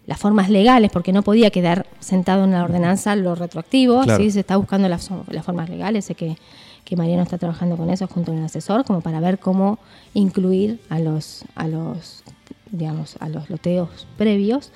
las 0.05 0.19
formas 0.19 0.49
legales, 0.49 0.91
porque 0.91 1.13
no 1.13 1.21
podía 1.21 1.51
quedar 1.51 1.85
sentado 1.99 2.43
en 2.43 2.51
la 2.51 2.63
ordenanza 2.63 3.15
lo 3.15 3.35
retroactivo. 3.35 4.01
Claro. 4.01 4.23
¿sí? 4.23 4.31
Se 4.31 4.39
está 4.41 4.57
buscando 4.57 4.89
las, 4.89 5.09
las 5.29 5.45
formas 5.45 5.69
legales. 5.69 6.05
Sé 6.05 6.15
que, 6.15 6.37
que 6.83 6.95
Mariano 6.95 7.23
está 7.23 7.37
trabajando 7.37 7.77
con 7.77 7.89
eso 7.89 8.07
junto 8.07 8.31
a 8.31 8.35
un 8.35 8.43
asesor, 8.43 8.83
como 8.83 9.01
para 9.01 9.19
ver 9.19 9.39
cómo 9.39 9.79
incluir 10.13 10.79
a 10.89 10.99
los, 10.99 11.45
a 11.55 11.67
los, 11.67 12.23
digamos, 12.71 13.15
a 13.19 13.29
los 13.29 13.49
loteos 13.49 14.07
previos. 14.17 14.71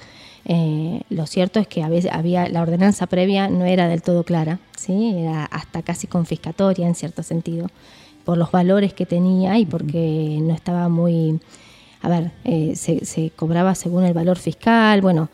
Eh, 0.48 1.02
lo 1.10 1.26
cierto 1.26 1.60
es 1.60 1.68
que 1.68 1.82
a 1.82 1.90
veces 1.90 2.12
había 2.14 2.48
la 2.48 2.62
ordenanza 2.62 3.08
previa 3.08 3.50
no 3.50 3.66
era 3.66 3.88
del 3.88 4.04
todo 4.04 4.24
clara, 4.24 4.60
sí, 4.78 5.16
era 5.18 5.46
hasta 5.46 5.82
casi 5.82 6.06
confiscatoria 6.06 6.86
en 6.86 6.94
cierto 6.94 7.24
sentido 7.24 7.68
por 8.26 8.38
los 8.38 8.52
valores 8.52 8.94
que 8.94 9.08
tenía 9.08 9.58
y 9.58 9.66
porque 9.66 10.38
no 10.42 10.54
estaba 10.54 10.88
muy, 10.88 11.40
a 12.06 12.10
ver, 12.10 12.32
eh, 12.44 12.74
se, 12.76 13.04
se 13.06 13.32
cobraba 13.32 13.74
según 13.76 14.04
el 14.06 14.13
valor 14.13 14.38
fiscal, 14.38 15.02
bueno, 15.02 15.30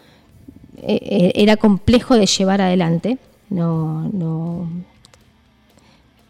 eh, 0.78 1.00
eh, 1.02 1.32
era 1.36 1.58
complejo 1.58 2.16
de 2.16 2.26
llevar 2.26 2.62
adelante, 2.62 3.18
no, 3.50 4.08
no, 4.14 4.68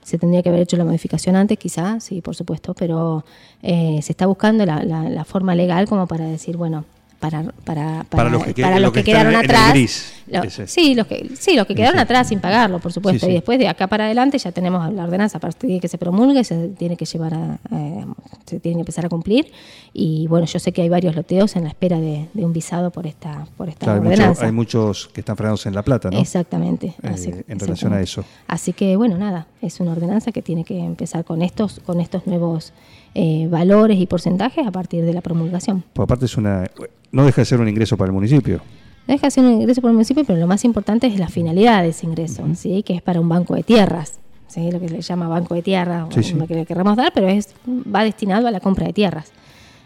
se 0.03 0.17
tendría 0.17 0.41
que 0.41 0.49
haber 0.49 0.61
hecho 0.61 0.77
la 0.77 0.83
modificación 0.85 1.35
antes, 1.35 1.57
quizá, 1.57 1.99
sí, 1.99 2.21
por 2.21 2.35
supuesto, 2.35 2.73
pero 2.73 3.23
eh, 3.61 3.99
se 4.01 4.11
está 4.13 4.25
buscando 4.25 4.65
la, 4.65 4.83
la- 4.83 5.09
la 5.09 5.23
forma 5.25 5.55
legal 5.55 5.87
como 5.87 6.07
para 6.07 6.25
decir, 6.25 6.57
bueno, 6.57 6.83
para, 7.21 7.43
para, 7.63 8.03
Para 8.09 8.29
los 8.29 8.43
que 8.43 8.61
para 8.61 8.79
los 8.79 8.91
que 8.91 9.03
quedaron 9.03 9.35
atrás. 9.35 9.69
gris, 9.69 10.11
Lo- 10.27 10.43
ese. 10.43 10.65
sí, 10.67 10.95
los 10.95 11.05
que, 11.07 11.29
sí, 11.39 11.55
los 11.55 11.67
que 11.67 11.75
quedaron 11.75 11.95
Ese. 11.95 12.01
atrás 12.03 12.27
sin 12.29 12.39
pagarlo, 12.41 12.79
por 12.79 12.91
supuesto. 12.91 13.19
Sí, 13.19 13.25
sí. 13.27 13.31
Y 13.31 13.35
después 13.35 13.59
de 13.59 13.67
acá 13.69 13.85
para 13.87 14.05
adelante 14.05 14.37
ya 14.39 14.51
tenemos 14.51 14.91
la 14.91 15.03
ordenanza 15.03 15.37
a 15.37 15.41
partir 15.41 15.69
de 15.69 15.79
que 15.79 15.87
se 15.87 15.97
promulgue, 15.99 16.43
se 16.43 16.69
tiene 16.69 16.97
que 16.97 17.05
llevar 17.05 17.33
a, 17.35 17.59
eh, 17.71 18.05
se 18.47 18.59
tiene 18.59 18.77
que 18.77 18.81
empezar 18.81 19.05
a 19.05 19.09
cumplir. 19.09 19.51
Y 19.93 20.25
bueno, 20.27 20.45
yo 20.47 20.57
sé 20.59 20.71
que 20.71 20.81
hay 20.81 20.89
varios 20.89 21.15
loteos 21.15 21.55
en 21.55 21.63
la 21.63 21.69
espera 21.69 21.99
de, 21.99 22.27
de 22.33 22.43
un 22.45 22.53
visado 22.53 22.89
por 22.91 23.05
esta, 23.05 23.45
por 23.55 23.69
esta 23.69 23.85
Claro, 23.85 24.01
hay, 24.01 24.07
mucho- 24.07 24.13
ordenanza. 24.21 24.45
hay 24.47 24.51
muchos 24.51 25.07
que 25.13 25.21
están 25.21 25.37
frenados 25.37 25.65
en 25.67 25.75
La 25.75 25.83
Plata, 25.83 26.09
¿no? 26.09 26.17
Exactamente. 26.19 26.95
Eh, 27.03 27.43
en 27.47 27.59
relación 27.59 27.93
a 27.93 28.01
eso. 28.01 28.25
Así 28.47 28.73
que 28.73 28.95
bueno, 28.95 29.17
nada, 29.17 29.45
es 29.61 29.79
una 29.79 29.91
ordenanza 29.91 30.31
que 30.31 30.41
tiene 30.41 30.63
que 30.63 30.79
empezar 30.79 31.23
con 31.25 31.41
estos, 31.41 31.79
con 31.81 31.99
estos 32.01 32.25
nuevos 32.27 32.73
eh, 33.13 33.47
valores 33.49 33.99
y 33.99 34.05
porcentajes 34.07 34.65
a 34.65 34.71
partir 34.71 35.03
de 35.05 35.13
la 35.13 35.21
promulgación. 35.21 35.83
Porque 35.93 36.05
aparte 36.05 36.25
es 36.25 36.37
una, 36.37 36.65
no 37.11 37.25
deja 37.25 37.41
de 37.41 37.45
ser 37.45 37.59
un 37.59 37.67
ingreso 37.69 37.95
para 37.97 38.07
el 38.07 38.13
municipio. 38.13 38.61
Deja 39.07 39.27
de 39.27 39.31
ser 39.31 39.43
un 39.45 39.53
ingreso 39.53 39.81
por 39.81 39.89
el 39.89 39.93
municipio, 39.95 40.23
pero 40.25 40.39
lo 40.39 40.47
más 40.47 40.63
importante 40.65 41.07
es 41.07 41.19
la 41.19 41.27
finalidad 41.27 41.83
de 41.83 41.89
ese 41.89 42.05
ingreso, 42.05 42.43
¿sí? 42.55 42.83
que 42.83 42.93
es 42.95 43.01
para 43.01 43.19
un 43.19 43.27
banco 43.29 43.55
de 43.55 43.63
tierras, 43.63 44.19
¿sí? 44.47 44.71
lo 44.71 44.79
que 44.79 44.87
se 44.89 45.01
llama 45.01 45.27
banco 45.27 45.55
de 45.55 45.61
tierras, 45.61 46.07
Sí, 46.13 46.23
sí. 46.23 46.33
lo 46.35 46.47
que 46.47 46.55
le 46.55 46.65
querramos 46.65 46.95
dar, 46.97 47.11
pero 47.13 47.27
es 47.27 47.49
va 47.67 48.03
destinado 48.03 48.47
a 48.47 48.51
la 48.51 48.59
compra 48.59 48.87
de 48.87 48.93
tierras. 48.93 49.31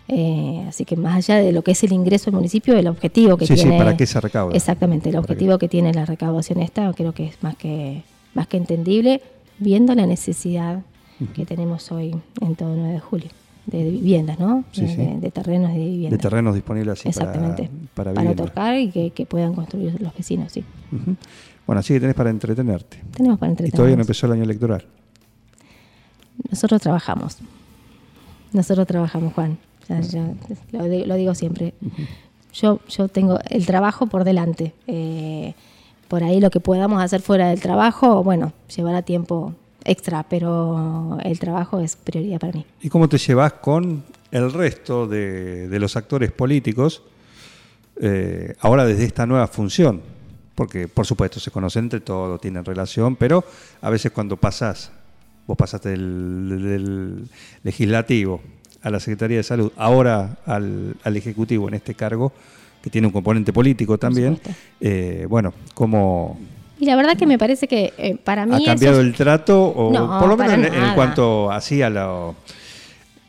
Eh, 0.08 0.64
así 0.68 0.86
que 0.86 0.96
más 0.96 1.16
allá 1.16 1.38
de 1.42 1.52
lo 1.52 1.64
que 1.64 1.72
es 1.72 1.84
el 1.84 1.92
ingreso 1.92 2.26
del 2.26 2.36
municipio, 2.36 2.78
el 2.78 2.88
objetivo 2.88 3.38
que 3.38 3.48
Sí, 3.48 3.56
sí, 3.58 3.64
tiene... 3.64 3.78
¿para 3.80 3.98
qué 3.98 4.06
se 4.06 4.22
recauda? 4.22 4.56
Exactamente, 4.56 5.10
el 5.10 5.16
¿Para 5.16 5.26
qué? 5.26 5.32
objetivo 5.34 5.58
que 5.58 5.68
tiene 5.68 5.94
la 5.94 6.06
recaudación 6.06 6.62
esta 6.62 6.94
creo 6.94 7.12
que 7.14 7.26
es 7.26 7.42
más 7.42 7.56
que, 7.56 8.04
más 8.36 8.46
que 8.48 8.58
entendible, 8.58 9.22
viendo 9.60 9.94
la 9.96 10.06
necesidad 10.06 10.84
que 11.34 11.46
tenemos 11.46 11.92
hoy 11.92 12.16
en 12.42 12.56
todo 12.56 12.76
9 12.76 12.94
de 12.94 13.00
julio, 13.00 13.30
de, 13.68 13.84
de 13.86 13.90
viviendas, 13.92 14.38
¿no? 14.40 14.64
Sí, 14.72 14.82
de, 14.82 14.88
sí. 14.90 14.96
de- 14.98 15.20
de 15.20 15.32
terrenos 15.32 15.72
y 15.72 15.76
de 15.76 15.80
De 15.80 15.86
viviendas. 15.90 16.20
terrenos 16.22 16.56
disponibles 16.56 17.00
así 17.00 17.10
Exactamente. 17.10 17.70
para, 17.94 18.14
para 18.14 18.14
para 18.14 18.32
otorgar 18.32 18.78
y 18.78 18.90
que, 18.92 19.12
que 19.12 19.26
puedan 19.26 19.54
construir 19.54 20.00
los 20.02 20.14
vecinos, 20.16 20.52
sí. 20.52 20.64
Bueno, 21.66 21.80
así 21.80 21.94
que 21.94 22.00
tenés 22.02 22.16
para 22.16 22.30
entretenerte. 22.30 23.02
Tenemos 23.12 23.40
para 23.40 23.50
Y 23.50 23.54
entretenernos. 23.54 23.76
todavía 23.78 23.96
no 23.96 24.02
empezó 24.02 24.26
el 24.28 24.34
año 24.34 24.44
electoral. 24.44 24.86
Nosotros 26.52 26.82
trabajamos. 26.82 27.38
Nosotros 28.54 28.86
trabajamos, 28.88 29.34
Juan. 29.34 29.58
Ya- 29.88 30.02
ya, 30.02 30.34
lo, 30.72 30.86
di- 30.86 31.06
lo 31.06 31.16
digo 31.16 31.34
siempre. 31.36 31.74
Yo, 32.54 32.80
yo 32.90 33.08
tengo 33.08 33.40
el 33.50 33.66
trabajo 33.66 34.08
por 34.08 34.24
delante. 34.24 34.74
Eh, 34.88 35.54
por 36.08 36.24
ahí 36.24 36.40
lo 36.40 36.50
que 36.50 36.60
podamos 36.60 37.02
hacer 37.02 37.22
fuera 37.22 37.50
del 37.50 37.60
trabajo, 37.60 38.24
bueno, 38.24 38.54
llevará 38.76 39.02
tiempo 39.02 39.54
extra, 39.84 40.24
pero 40.24 41.18
el 41.24 41.40
trabajo 41.40 41.80
es 41.80 41.96
prioridad 41.96 42.40
para 42.40 42.54
mí. 42.54 42.66
¿Y 42.82 42.90
cómo 42.90 43.08
te 43.08 43.18
llevas 43.18 43.54
con 43.54 44.04
el 44.32 44.52
resto 44.52 45.08
de, 45.08 45.68
de 45.68 45.80
los 45.80 45.96
actores 45.96 46.32
políticos 46.32 47.04
eh, 48.02 48.56
ahora 48.60 48.86
desde 48.86 49.06
esta 49.06 49.26
nueva 49.26 49.48
función? 49.48 50.02
Porque, 50.56 50.88
por 50.88 51.06
supuesto, 51.06 51.40
se 51.40 51.52
conocen 51.52 51.86
entre 51.86 52.00
todos, 52.00 52.40
tienen 52.40 52.64
relación, 52.64 53.16
pero 53.16 53.44
a 53.82 53.90
veces 53.90 54.12
cuando 54.12 54.38
pasás, 54.38 54.92
vos 55.46 55.58
pasaste 55.58 55.90
del, 55.90 56.64
del 56.64 57.30
legislativo 57.64 58.42
a 58.82 58.90
la 58.90 59.00
Secretaría 59.00 59.38
de 59.38 59.44
Salud, 59.44 59.72
ahora 59.76 60.38
al, 60.46 60.96
al 61.04 61.18
Ejecutivo 61.18 61.68
en 61.68 61.74
este 61.74 61.94
cargo, 61.94 62.32
que 62.86 62.92
tiene 62.92 63.08
un 63.08 63.14
componente 63.14 63.52
político 63.52 63.98
también, 63.98 64.40
eh, 64.80 65.26
bueno, 65.28 65.52
¿cómo 65.74 66.38
Y 66.80 66.86
la 66.86 66.96
verdad 66.96 67.18
que 67.18 67.26
me 67.26 67.40
parece 67.40 67.68
que 67.68 67.92
eh, 67.98 68.16
para 68.24 68.46
mí... 68.46 68.64
ha 68.64 68.74
cambiado 68.74 69.02
es- 69.02 69.08
el 69.08 69.14
trato? 69.16 69.60
O 69.76 69.92
No, 69.92 70.20
por 70.20 70.30
lo 70.30 70.38
menos 70.38 70.54
en, 70.54 70.66
en 70.72 70.94
cuanto 70.94 71.52
así 71.52 71.82
a 71.82 71.90
lo, 71.90 72.36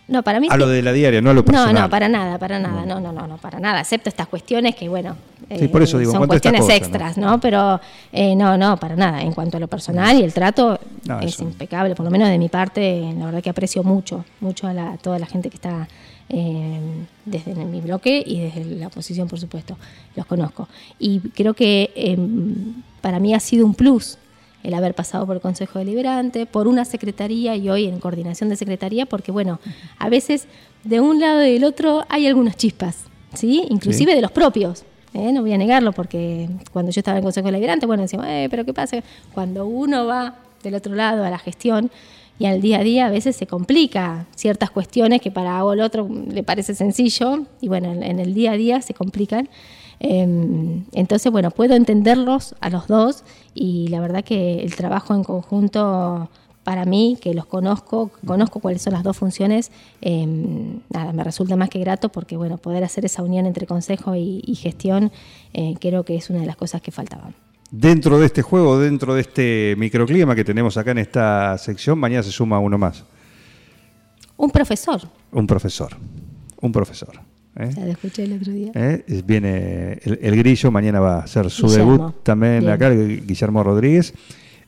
No, 0.08 0.22
para 0.22 0.40
mí 0.40 0.48
a 0.50 0.58
lo 0.58 0.68
de 0.68 0.82
la 0.82 0.92
diaria, 0.92 1.22
no 1.22 1.30
a 1.30 1.32
lo 1.32 1.40
No, 1.40 1.44
personal. 1.46 1.74
no, 1.84 1.88
para 1.88 2.06
nada, 2.06 2.38
para 2.38 2.58
nada, 2.58 2.84
no, 2.84 3.00
no, 3.00 3.12
no, 3.12 3.26
no, 3.26 3.38
para 3.38 3.58
nada, 3.58 3.80
excepto 3.80 4.10
estas 4.10 4.26
cuestiones 4.28 4.74
que, 4.76 4.90
bueno, 4.90 5.16
eh, 5.48 5.58
Sí, 5.58 5.68
por 5.68 5.80
eso 5.82 5.96
digo, 5.98 6.10
en 6.10 6.16
son 6.16 6.24
a 6.24 6.26
cuestiones 6.26 6.60
¿no? 6.60 6.70
extras, 6.70 7.16
¿no? 7.16 7.40
Pero 7.40 7.80
eh, 8.12 8.36
no, 8.36 8.58
no, 8.58 8.76
para 8.76 8.94
nada, 8.94 9.22
en 9.22 9.32
cuanto 9.32 9.56
a 9.56 9.60
lo 9.60 9.68
personal 9.68 10.18
y 10.18 10.22
el 10.22 10.34
trato 10.34 10.78
No, 11.06 11.20
es 11.20 11.32
eso. 11.34 11.44
impecable, 11.44 11.94
por 11.94 12.04
lo 12.04 12.10
menos 12.10 12.28
de 12.28 12.36
mi 12.36 12.50
parte, 12.50 13.10
la 13.18 13.24
verdad 13.24 13.42
que 13.42 13.48
aprecio 13.50 13.82
mucho, 13.82 14.22
mucho 14.40 14.66
a 14.66 14.74
la- 14.74 14.98
toda 14.98 15.18
la 15.18 15.24
gente 15.26 15.48
que 15.48 15.56
está 15.56 15.88
eh, 16.28 16.80
desde 17.24 17.54
mi 17.54 17.80
bloque 17.80 18.22
y 18.24 18.40
desde 18.40 18.64
la 18.64 18.88
oposición, 18.88 19.28
por 19.28 19.38
supuesto, 19.38 19.76
los 20.16 20.26
conozco. 20.26 20.68
Y 20.98 21.20
creo 21.20 21.54
que 21.54 21.90
eh, 21.94 22.16
para 23.00 23.20
mí 23.20 23.34
ha 23.34 23.40
sido 23.40 23.66
un 23.66 23.74
plus 23.74 24.18
el 24.62 24.74
haber 24.74 24.94
pasado 24.94 25.26
por 25.26 25.36
el 25.36 25.42
Consejo 25.42 25.78
Deliberante, 25.78 26.44
por 26.46 26.66
una 26.66 26.84
secretaría 26.84 27.54
y 27.54 27.68
hoy 27.68 27.84
en 27.86 28.00
coordinación 28.00 28.48
de 28.48 28.56
secretaría, 28.56 29.06
porque 29.06 29.30
bueno, 29.30 29.60
a 29.98 30.08
veces 30.08 30.48
de 30.82 30.98
un 31.00 31.20
lado 31.20 31.44
y 31.44 31.52
del 31.52 31.62
otro 31.64 32.04
hay 32.08 32.26
algunas 32.26 32.56
chispas, 32.56 33.04
¿sí? 33.34 33.64
Inclusive 33.70 34.10
Sí. 34.10 34.16
de 34.16 34.22
los 34.22 34.32
propios. 34.32 34.84
¿eh? 35.14 35.32
No 35.32 35.42
voy 35.42 35.52
a 35.52 35.58
negarlo, 35.58 35.92
porque 35.92 36.48
cuando 36.72 36.90
yo 36.90 36.98
estaba 37.00 37.16
en 37.16 37.22
el 37.22 37.24
Consejo 37.24 37.46
Deliberante, 37.46 37.86
bueno, 37.86 38.02
decíamos, 38.02 38.26
eh, 38.28 38.48
pero 38.50 38.64
¿qué 38.64 38.74
pasa? 38.74 38.98
Cuando 39.32 39.66
uno 39.66 40.04
va 40.06 40.34
del 40.64 40.74
otro 40.74 40.94
lado 40.96 41.24
a 41.24 41.30
la 41.30 41.38
gestión 41.38 41.90
y 42.38 42.46
al 42.46 42.60
día 42.60 42.80
a 42.80 42.82
día 42.82 43.06
a 43.06 43.10
veces 43.10 43.36
se 43.36 43.46
complica 43.46 44.26
ciertas 44.34 44.70
cuestiones 44.70 45.20
que 45.20 45.30
para 45.30 45.60
el 45.72 45.80
otro 45.80 46.08
le 46.08 46.42
parece 46.42 46.74
sencillo 46.74 47.44
y 47.60 47.68
bueno, 47.68 47.92
en, 47.92 48.18
el 48.20 48.34
día 48.34 48.52
a 48.52 48.56
día 48.56 48.82
se 48.82 48.94
complican. 48.94 49.48
Eh, 50.00 50.82
entonces, 50.92 51.32
bueno, 51.32 51.50
puedo 51.50 51.74
entenderlos 51.74 52.54
a 52.60 52.68
los 52.68 52.86
dos 52.86 53.24
y 53.54 53.88
la 53.88 54.00
verdad 54.00 54.22
que 54.22 54.62
el 54.62 54.76
trabajo 54.76 55.14
en 55.14 55.24
conjunto 55.24 56.28
para 56.62 56.84
mí, 56.84 57.16
que 57.20 57.32
los 57.32 57.46
conozco, 57.46 58.10
conozco 58.26 58.58
cuáles 58.58 58.82
son 58.82 58.92
las 58.92 59.04
dos 59.04 59.16
funciones, 59.16 59.70
eh, 60.02 60.26
nada, 60.90 61.12
me 61.12 61.22
resulta 61.22 61.54
más 61.54 61.70
que 61.70 61.78
grato 61.78 62.08
porque, 62.08 62.36
bueno, 62.36 62.58
poder 62.58 62.82
hacer 62.82 63.04
esa 63.04 63.22
unión 63.22 63.46
entre 63.46 63.66
consejo 63.66 64.16
y, 64.16 64.42
y 64.44 64.56
gestión 64.56 65.12
eh, 65.54 65.76
creo 65.80 66.02
que 66.02 66.16
es 66.16 66.28
una 66.28 66.40
de 66.40 66.46
las 66.46 66.56
cosas 66.56 66.82
que 66.82 66.90
faltaban. 66.90 67.45
Dentro 67.78 68.18
de 68.18 68.24
este 68.26 68.40
juego, 68.40 68.78
dentro 68.78 69.14
de 69.14 69.20
este 69.20 69.74
microclima 69.76 70.34
que 70.34 70.44
tenemos 70.44 70.78
acá 70.78 70.92
en 70.92 70.98
esta 70.98 71.58
sección, 71.58 71.98
mañana 71.98 72.22
se 72.22 72.30
suma 72.30 72.58
uno 72.58 72.78
más. 72.78 73.04
Un 74.38 74.50
profesor, 74.50 75.00
Un 75.32 75.46
profesor. 75.46 75.94
Un 76.62 76.72
profesor. 76.72 77.20
¿eh? 77.58 77.70
ya 77.76 77.84
lo 77.84 77.92
escuché 77.92 78.24
el 78.24 78.32
otro 78.32 78.50
día. 78.52 78.70
¿Eh? 78.74 79.22
Viene 79.26 79.98
el, 80.04 80.18
el 80.22 80.36
grillo, 80.36 80.70
mañana 80.70 81.00
va 81.00 81.16
a 81.16 81.24
hacer 81.24 81.50
su 81.50 81.66
Guillermo. 81.66 81.92
debut 81.92 82.14
también 82.22 82.60
Bien. 82.60 82.72
acá, 82.72 82.88
Guillermo 82.90 83.62
Rodríguez. 83.62 84.14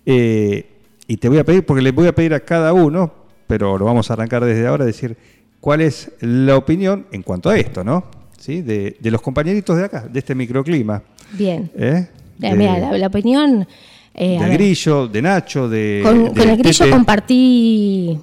Eh, 0.05 0.67
y 1.07 1.17
te 1.17 1.31
voy 1.31 1.39
a 1.39 1.45
pedir, 1.45 1.65
porque 1.65 1.81
le 1.83 1.93
voy 1.93 2.09
a 2.09 2.15
pedir 2.15 2.35
a 2.35 2.41
cada 2.41 2.75
uno, 2.75 3.11
pero 3.47 3.79
lo 3.79 3.87
vamos 3.87 4.11
a 4.11 4.13
arrancar 4.15 4.45
desde 4.45 4.67
ahora, 4.67 4.85
decir 4.85 5.17
cuál 5.61 5.81
es 5.81 6.13
la 6.21 6.57
opinión 6.57 7.07
en 7.13 7.23
cuanto 7.23 7.49
a 7.49 7.57
esto, 7.57 7.83
¿no? 7.83 8.05
¿Sí? 8.39 8.61
De, 8.61 8.99
de 9.01 9.11
los 9.11 9.23
compañeritos 9.23 9.79
de 9.79 9.85
acá, 9.85 10.07
de 10.07 10.19
este 10.19 10.35
microclima. 10.35 11.03
Bien. 11.33 11.71
¿eh? 11.75 12.09
Eh, 12.41 12.51
De- 12.51 12.55
mira, 12.55 12.79
la, 12.79 12.97
la 12.99 13.07
opinión... 13.09 13.67
eh. 14.15 14.39
Grillo, 14.53 15.07
de 15.09 15.23
Nacho, 15.23 15.69
de. 15.69 16.01
con, 16.05 16.25
de 16.25 16.31
con 16.41 16.49
el 16.51 16.57
grillo 16.59 16.85
Tete. 16.85 16.91
compartí 16.97 18.19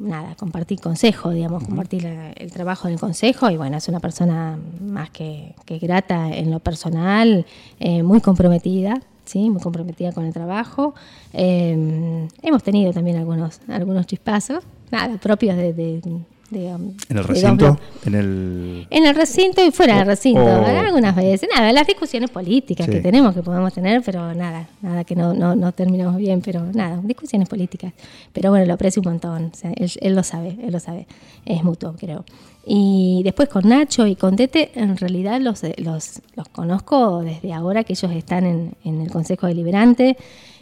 nada 0.00 0.34
compartí 0.36 0.76
consejo 0.76 1.30
digamos 1.30 1.64
compartí 1.64 2.00
la- 2.00 2.30
el 2.32 2.50
trabajo 2.52 2.88
del 2.88 2.98
consejo 2.98 3.50
y 3.50 3.56
bueno 3.56 3.76
es 3.76 3.88
una 3.88 4.00
persona 4.00 4.58
más 4.80 5.10
que, 5.10 5.54
que 5.64 5.78
grata 5.78 6.30
en 6.34 6.50
lo 6.50 6.60
personal 6.60 7.44
eh, 7.80 8.02
muy 8.02 8.20
comprometida 8.20 9.00
sí 9.24 9.50
muy 9.50 9.60
comprometida 9.60 10.12
con 10.12 10.24
el 10.24 10.32
trabajo 10.32 10.94
Eh, 11.32 12.26
hemos 12.42 12.62
tenido 12.62 12.92
también 12.92 13.16
algunos 13.18 13.60
algunos 13.68 14.06
chispazos 14.06 14.64
nada 14.90 15.16
propios 15.18 15.56
de, 15.56 15.72
de- 15.72 16.00
de, 16.50 16.68
En 16.68 16.96
el 17.10 17.24
recinto, 17.24 17.78
en 18.06 18.14
el. 18.14 18.86
en 18.90 19.06
el 19.06 19.14
recinto 19.14 19.64
y 19.64 19.70
fuera 19.70 19.98
del 19.98 20.06
recinto, 20.06 20.40
o- 20.40 20.64
algunas 20.66 21.14
veces. 21.14 21.48
Nada, 21.54 21.72
las 21.72 21.86
discusiones 21.86 22.30
políticas 22.30 22.86
Sí. 22.86 22.92
que 22.92 23.00
tenemos, 23.00 23.34
que 23.34 23.42
podemos 23.42 23.72
tener, 23.72 24.02
pero 24.02 24.32
nada, 24.34 24.66
nada 24.80 25.04
que 25.04 25.14
no, 25.14 25.34
no, 25.34 25.54
no 25.54 25.72
terminamos 25.72 26.16
bien, 26.16 26.40
pero 26.40 26.62
nada, 26.72 27.00
discusiones 27.04 27.48
políticas. 27.48 27.92
Pero 28.32 28.50
bueno, 28.50 28.64
lo 28.66 28.74
aprecio 28.74 29.02
un 29.04 29.10
montón, 29.10 29.50
o 29.52 29.56
sea, 29.56 29.72
él, 29.76 29.90
él 30.00 30.14
lo 30.14 30.22
sabe, 30.22 30.56
él 30.62 30.72
lo 30.72 30.80
sabe, 30.80 31.06
es 31.44 31.62
mutuo, 31.62 31.94
creo. 31.98 32.24
Y 32.70 33.22
después 33.24 33.48
con 33.48 33.68
Nacho 33.68 34.06
y 34.06 34.14
con 34.14 34.36
Tete, 34.36 34.70
en 34.74 34.96
realidad 34.96 35.40
los, 35.40 35.62
los, 35.78 36.20
los 36.36 36.48
conozco 36.48 37.20
desde 37.22 37.52
ahora 37.54 37.82
que 37.84 37.94
ellos 37.94 38.12
están 38.12 38.44
en, 38.44 38.72
en 38.84 39.00
el 39.00 39.10
Consejo 39.10 39.46
Deliberante. 39.46 40.16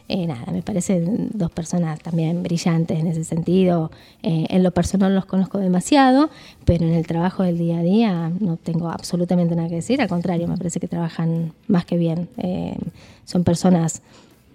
Eh, 0.08 0.26
nada, 0.26 0.52
me 0.52 0.62
parecen 0.62 1.30
dos 1.34 1.50
personas 1.50 1.98
también 2.00 2.42
brillantes 2.44 2.98
en 3.00 3.08
ese 3.08 3.24
sentido. 3.24 3.90
Eh, 4.22 4.46
en 4.50 4.62
lo 4.62 4.70
personal 4.70 5.14
los 5.14 5.24
conozco 5.24 5.58
demasiado, 5.58 6.30
pero 6.64 6.84
en 6.84 6.92
el 6.94 7.06
trabajo 7.06 7.42
del 7.42 7.58
día 7.58 7.78
a 7.78 7.82
día 7.82 8.30
no 8.38 8.56
tengo 8.56 8.88
absolutamente 8.88 9.56
nada 9.56 9.68
que 9.68 9.74
decir. 9.76 10.00
Al 10.00 10.08
contrario, 10.08 10.46
me 10.46 10.56
parece 10.56 10.78
que 10.78 10.86
trabajan 10.86 11.52
más 11.66 11.84
que 11.86 11.96
bien. 11.96 12.28
Eh, 12.38 12.76
son 13.24 13.42
personas 13.42 14.00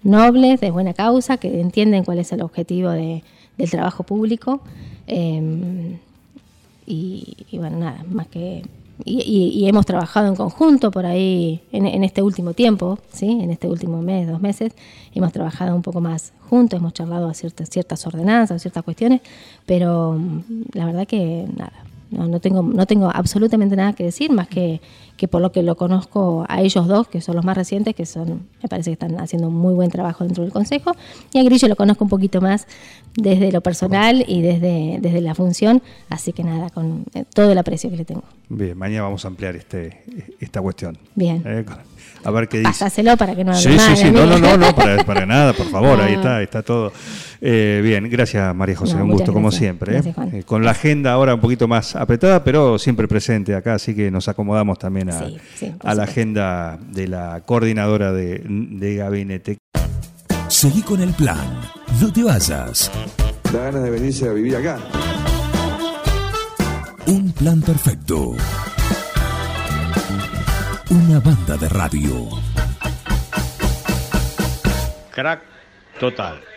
nobles, 0.03 0.61
de 0.61 0.71
buena 0.71 0.93
causa, 0.93 1.35
que 1.37 1.59
entienden 1.59 2.05
cuál 2.05 2.19
es 2.19 2.31
el 2.31 2.41
objetivo 2.41 2.89
de- 2.91 3.21
del 3.57 3.69
trabajo 3.69 4.03
público. 4.03 4.61
Eh, 5.07 5.97
y 6.87 7.35
bueno, 7.57 7.77
nada, 7.77 8.03
más 8.09 8.27
que... 8.27 8.63
Y, 9.05 9.21
y- 9.21 9.59
y 9.63 9.67
hemos 9.67 9.85
trabajado 9.85 10.27
en 10.27 10.35
conjunto 10.35 10.91
por 10.91 11.05
ahí 11.05 11.61
en, 11.71 12.03
este 12.03 12.21
último 12.21 12.53
tiempo, 12.53 12.99
¿sí? 13.11 13.29
en 13.41 13.49
este 13.51 13.67
último 13.67 14.01
mes, 14.01 14.27
dos 14.27 14.41
meses, 14.41 14.73
hemos 15.13 15.31
trabajado 15.31 15.75
un 15.75 15.81
poco 15.81 16.01
más 16.01 16.33
juntos, 16.49 16.79
hemos 16.79 16.93
charlado 16.93 17.27
a 17.27 17.33
ciertas, 17.33 17.69
ciertas 17.69 18.05
ordenanzas, 18.07 18.61
ciertas 18.61 18.83
cuestiones, 18.83 19.21
pero 19.65 20.13
mm, 20.19 20.41
la 20.73 20.85
verdad 20.85 21.07
que 21.07 21.45
nada, 21.55 21.73
no, 22.11 22.27
no, 22.27 22.39
tengo, 22.41 22.61
no 22.61 22.85
tengo 22.85 23.09
absolutamente 23.13 23.75
nada 23.75 23.93
que 23.93 24.03
decir, 24.03 24.31
más 24.31 24.47
que, 24.49 24.81
que 25.15 25.27
por 25.29 25.41
lo 25.41 25.51
que 25.53 25.63
lo 25.63 25.75
conozco 25.77 26.45
a 26.49 26.61
ellos 26.61 26.85
dos, 26.87 27.07
que 27.07 27.21
son 27.21 27.35
los 27.37 27.45
más 27.45 27.55
recientes, 27.55 27.95
que 27.95 28.05
son, 28.05 28.47
me 28.61 28.67
parece 28.69 28.89
que 28.89 28.93
están 28.93 29.17
haciendo 29.19 29.49
muy 29.49 29.73
buen 29.73 29.89
trabajo 29.89 30.23
dentro 30.25 30.43
del 30.43 30.51
Consejo, 30.51 30.91
y 31.33 31.39
a 31.39 31.43
Grillo 31.43 31.67
lo 31.69 31.75
conozco 31.77 32.03
un 32.03 32.09
poquito 32.09 32.41
más 32.41 32.67
desde 33.15 33.51
lo 33.51 33.61
personal 33.61 34.25
y 34.27 34.41
desde, 34.41 34.97
desde 35.01 35.21
la 35.21 35.35
función, 35.35 35.81
así 36.09 36.33
que 36.33 36.43
nada, 36.43 36.69
con 36.69 37.05
eh, 37.13 37.23
todo 37.33 37.51
el 37.51 37.57
aprecio 37.57 37.89
que 37.89 37.97
le 37.97 38.05
tengo. 38.05 38.23
Bien, 38.53 38.77
mañana 38.77 39.03
vamos 39.03 39.23
a 39.23 39.29
ampliar 39.29 39.55
este, 39.55 40.03
esta 40.39 40.59
cuestión. 40.61 40.97
Bien. 41.15 41.41
Eh, 41.45 41.63
a 42.23 42.31
ver 42.31 42.49
qué 42.49 42.57
dice. 42.59 42.69
Pásaselo 42.71 43.15
para 43.15 43.33
que 43.33 43.43
no 43.45 43.51
hable 43.51 43.61
Sí, 43.63 43.69
mal 43.69 43.95
sí, 43.95 44.03
sí, 44.03 44.11
no, 44.11 44.25
no, 44.25 44.37
no, 44.37 44.57
no, 44.57 44.75
para, 44.75 45.03
para 45.05 45.25
nada, 45.25 45.53
por 45.53 45.67
favor, 45.67 45.99
ahí 46.01 46.11
No. 46.15 46.17
está, 46.19 46.37
ahí 46.37 46.43
está 46.43 46.61
todo. 46.61 46.91
Eh, 47.39 47.79
bien, 47.81 48.09
gracias 48.09 48.53
María 48.53 48.75
José, 48.75 48.95
No, 48.97 49.05
un 49.05 49.11
gusto 49.11 49.31
como 49.31 49.51
siempre. 49.51 49.91
¿eh? 49.91 49.95
Gracias, 49.95 50.15
Juan. 50.15 50.35
Eh, 50.35 50.43
con 50.43 50.65
la 50.65 50.71
agenda 50.71 51.13
ahora 51.13 51.33
un 51.33 51.39
poquito 51.39 51.67
más 51.67 51.95
apretada, 51.95 52.43
pero 52.43 52.77
siempre 52.77 53.07
presente 53.07 53.55
acá, 53.55 53.75
así 53.75 53.95
que 53.95 54.11
nos 54.11 54.27
acomodamos 54.27 54.77
también 54.77 55.09
a, 55.11 55.19
Sí, 55.25 55.37
sí, 55.55 55.65
por 55.79 55.89
a 55.89 55.93
la 55.95 56.03
supuesto. 56.03 56.11
agenda 56.11 56.77
de 56.91 57.07
la 57.07 57.41
coordinadora 57.45 58.11
de, 58.11 58.41
de 58.45 58.95
gabinete. 58.95 59.57
Seguí 60.49 60.81
con 60.81 61.01
el 61.01 61.13
plan. 61.13 61.39
No 62.01 62.11
te 62.11 62.21
vayas. 62.23 62.91
Da 63.53 63.63
ganas 63.63 63.83
de 63.83 63.89
venirse 63.91 64.27
a 64.27 64.33
vivir 64.33 64.57
acá. 64.57 64.77
Un 67.07 67.31
plan 67.31 67.61
perfecto. 67.61 68.35
Una 70.89 71.19
banda 71.19 71.57
de 71.57 71.69
radio. 71.69 72.29
Crack 75.11 75.41
total. 75.99 76.50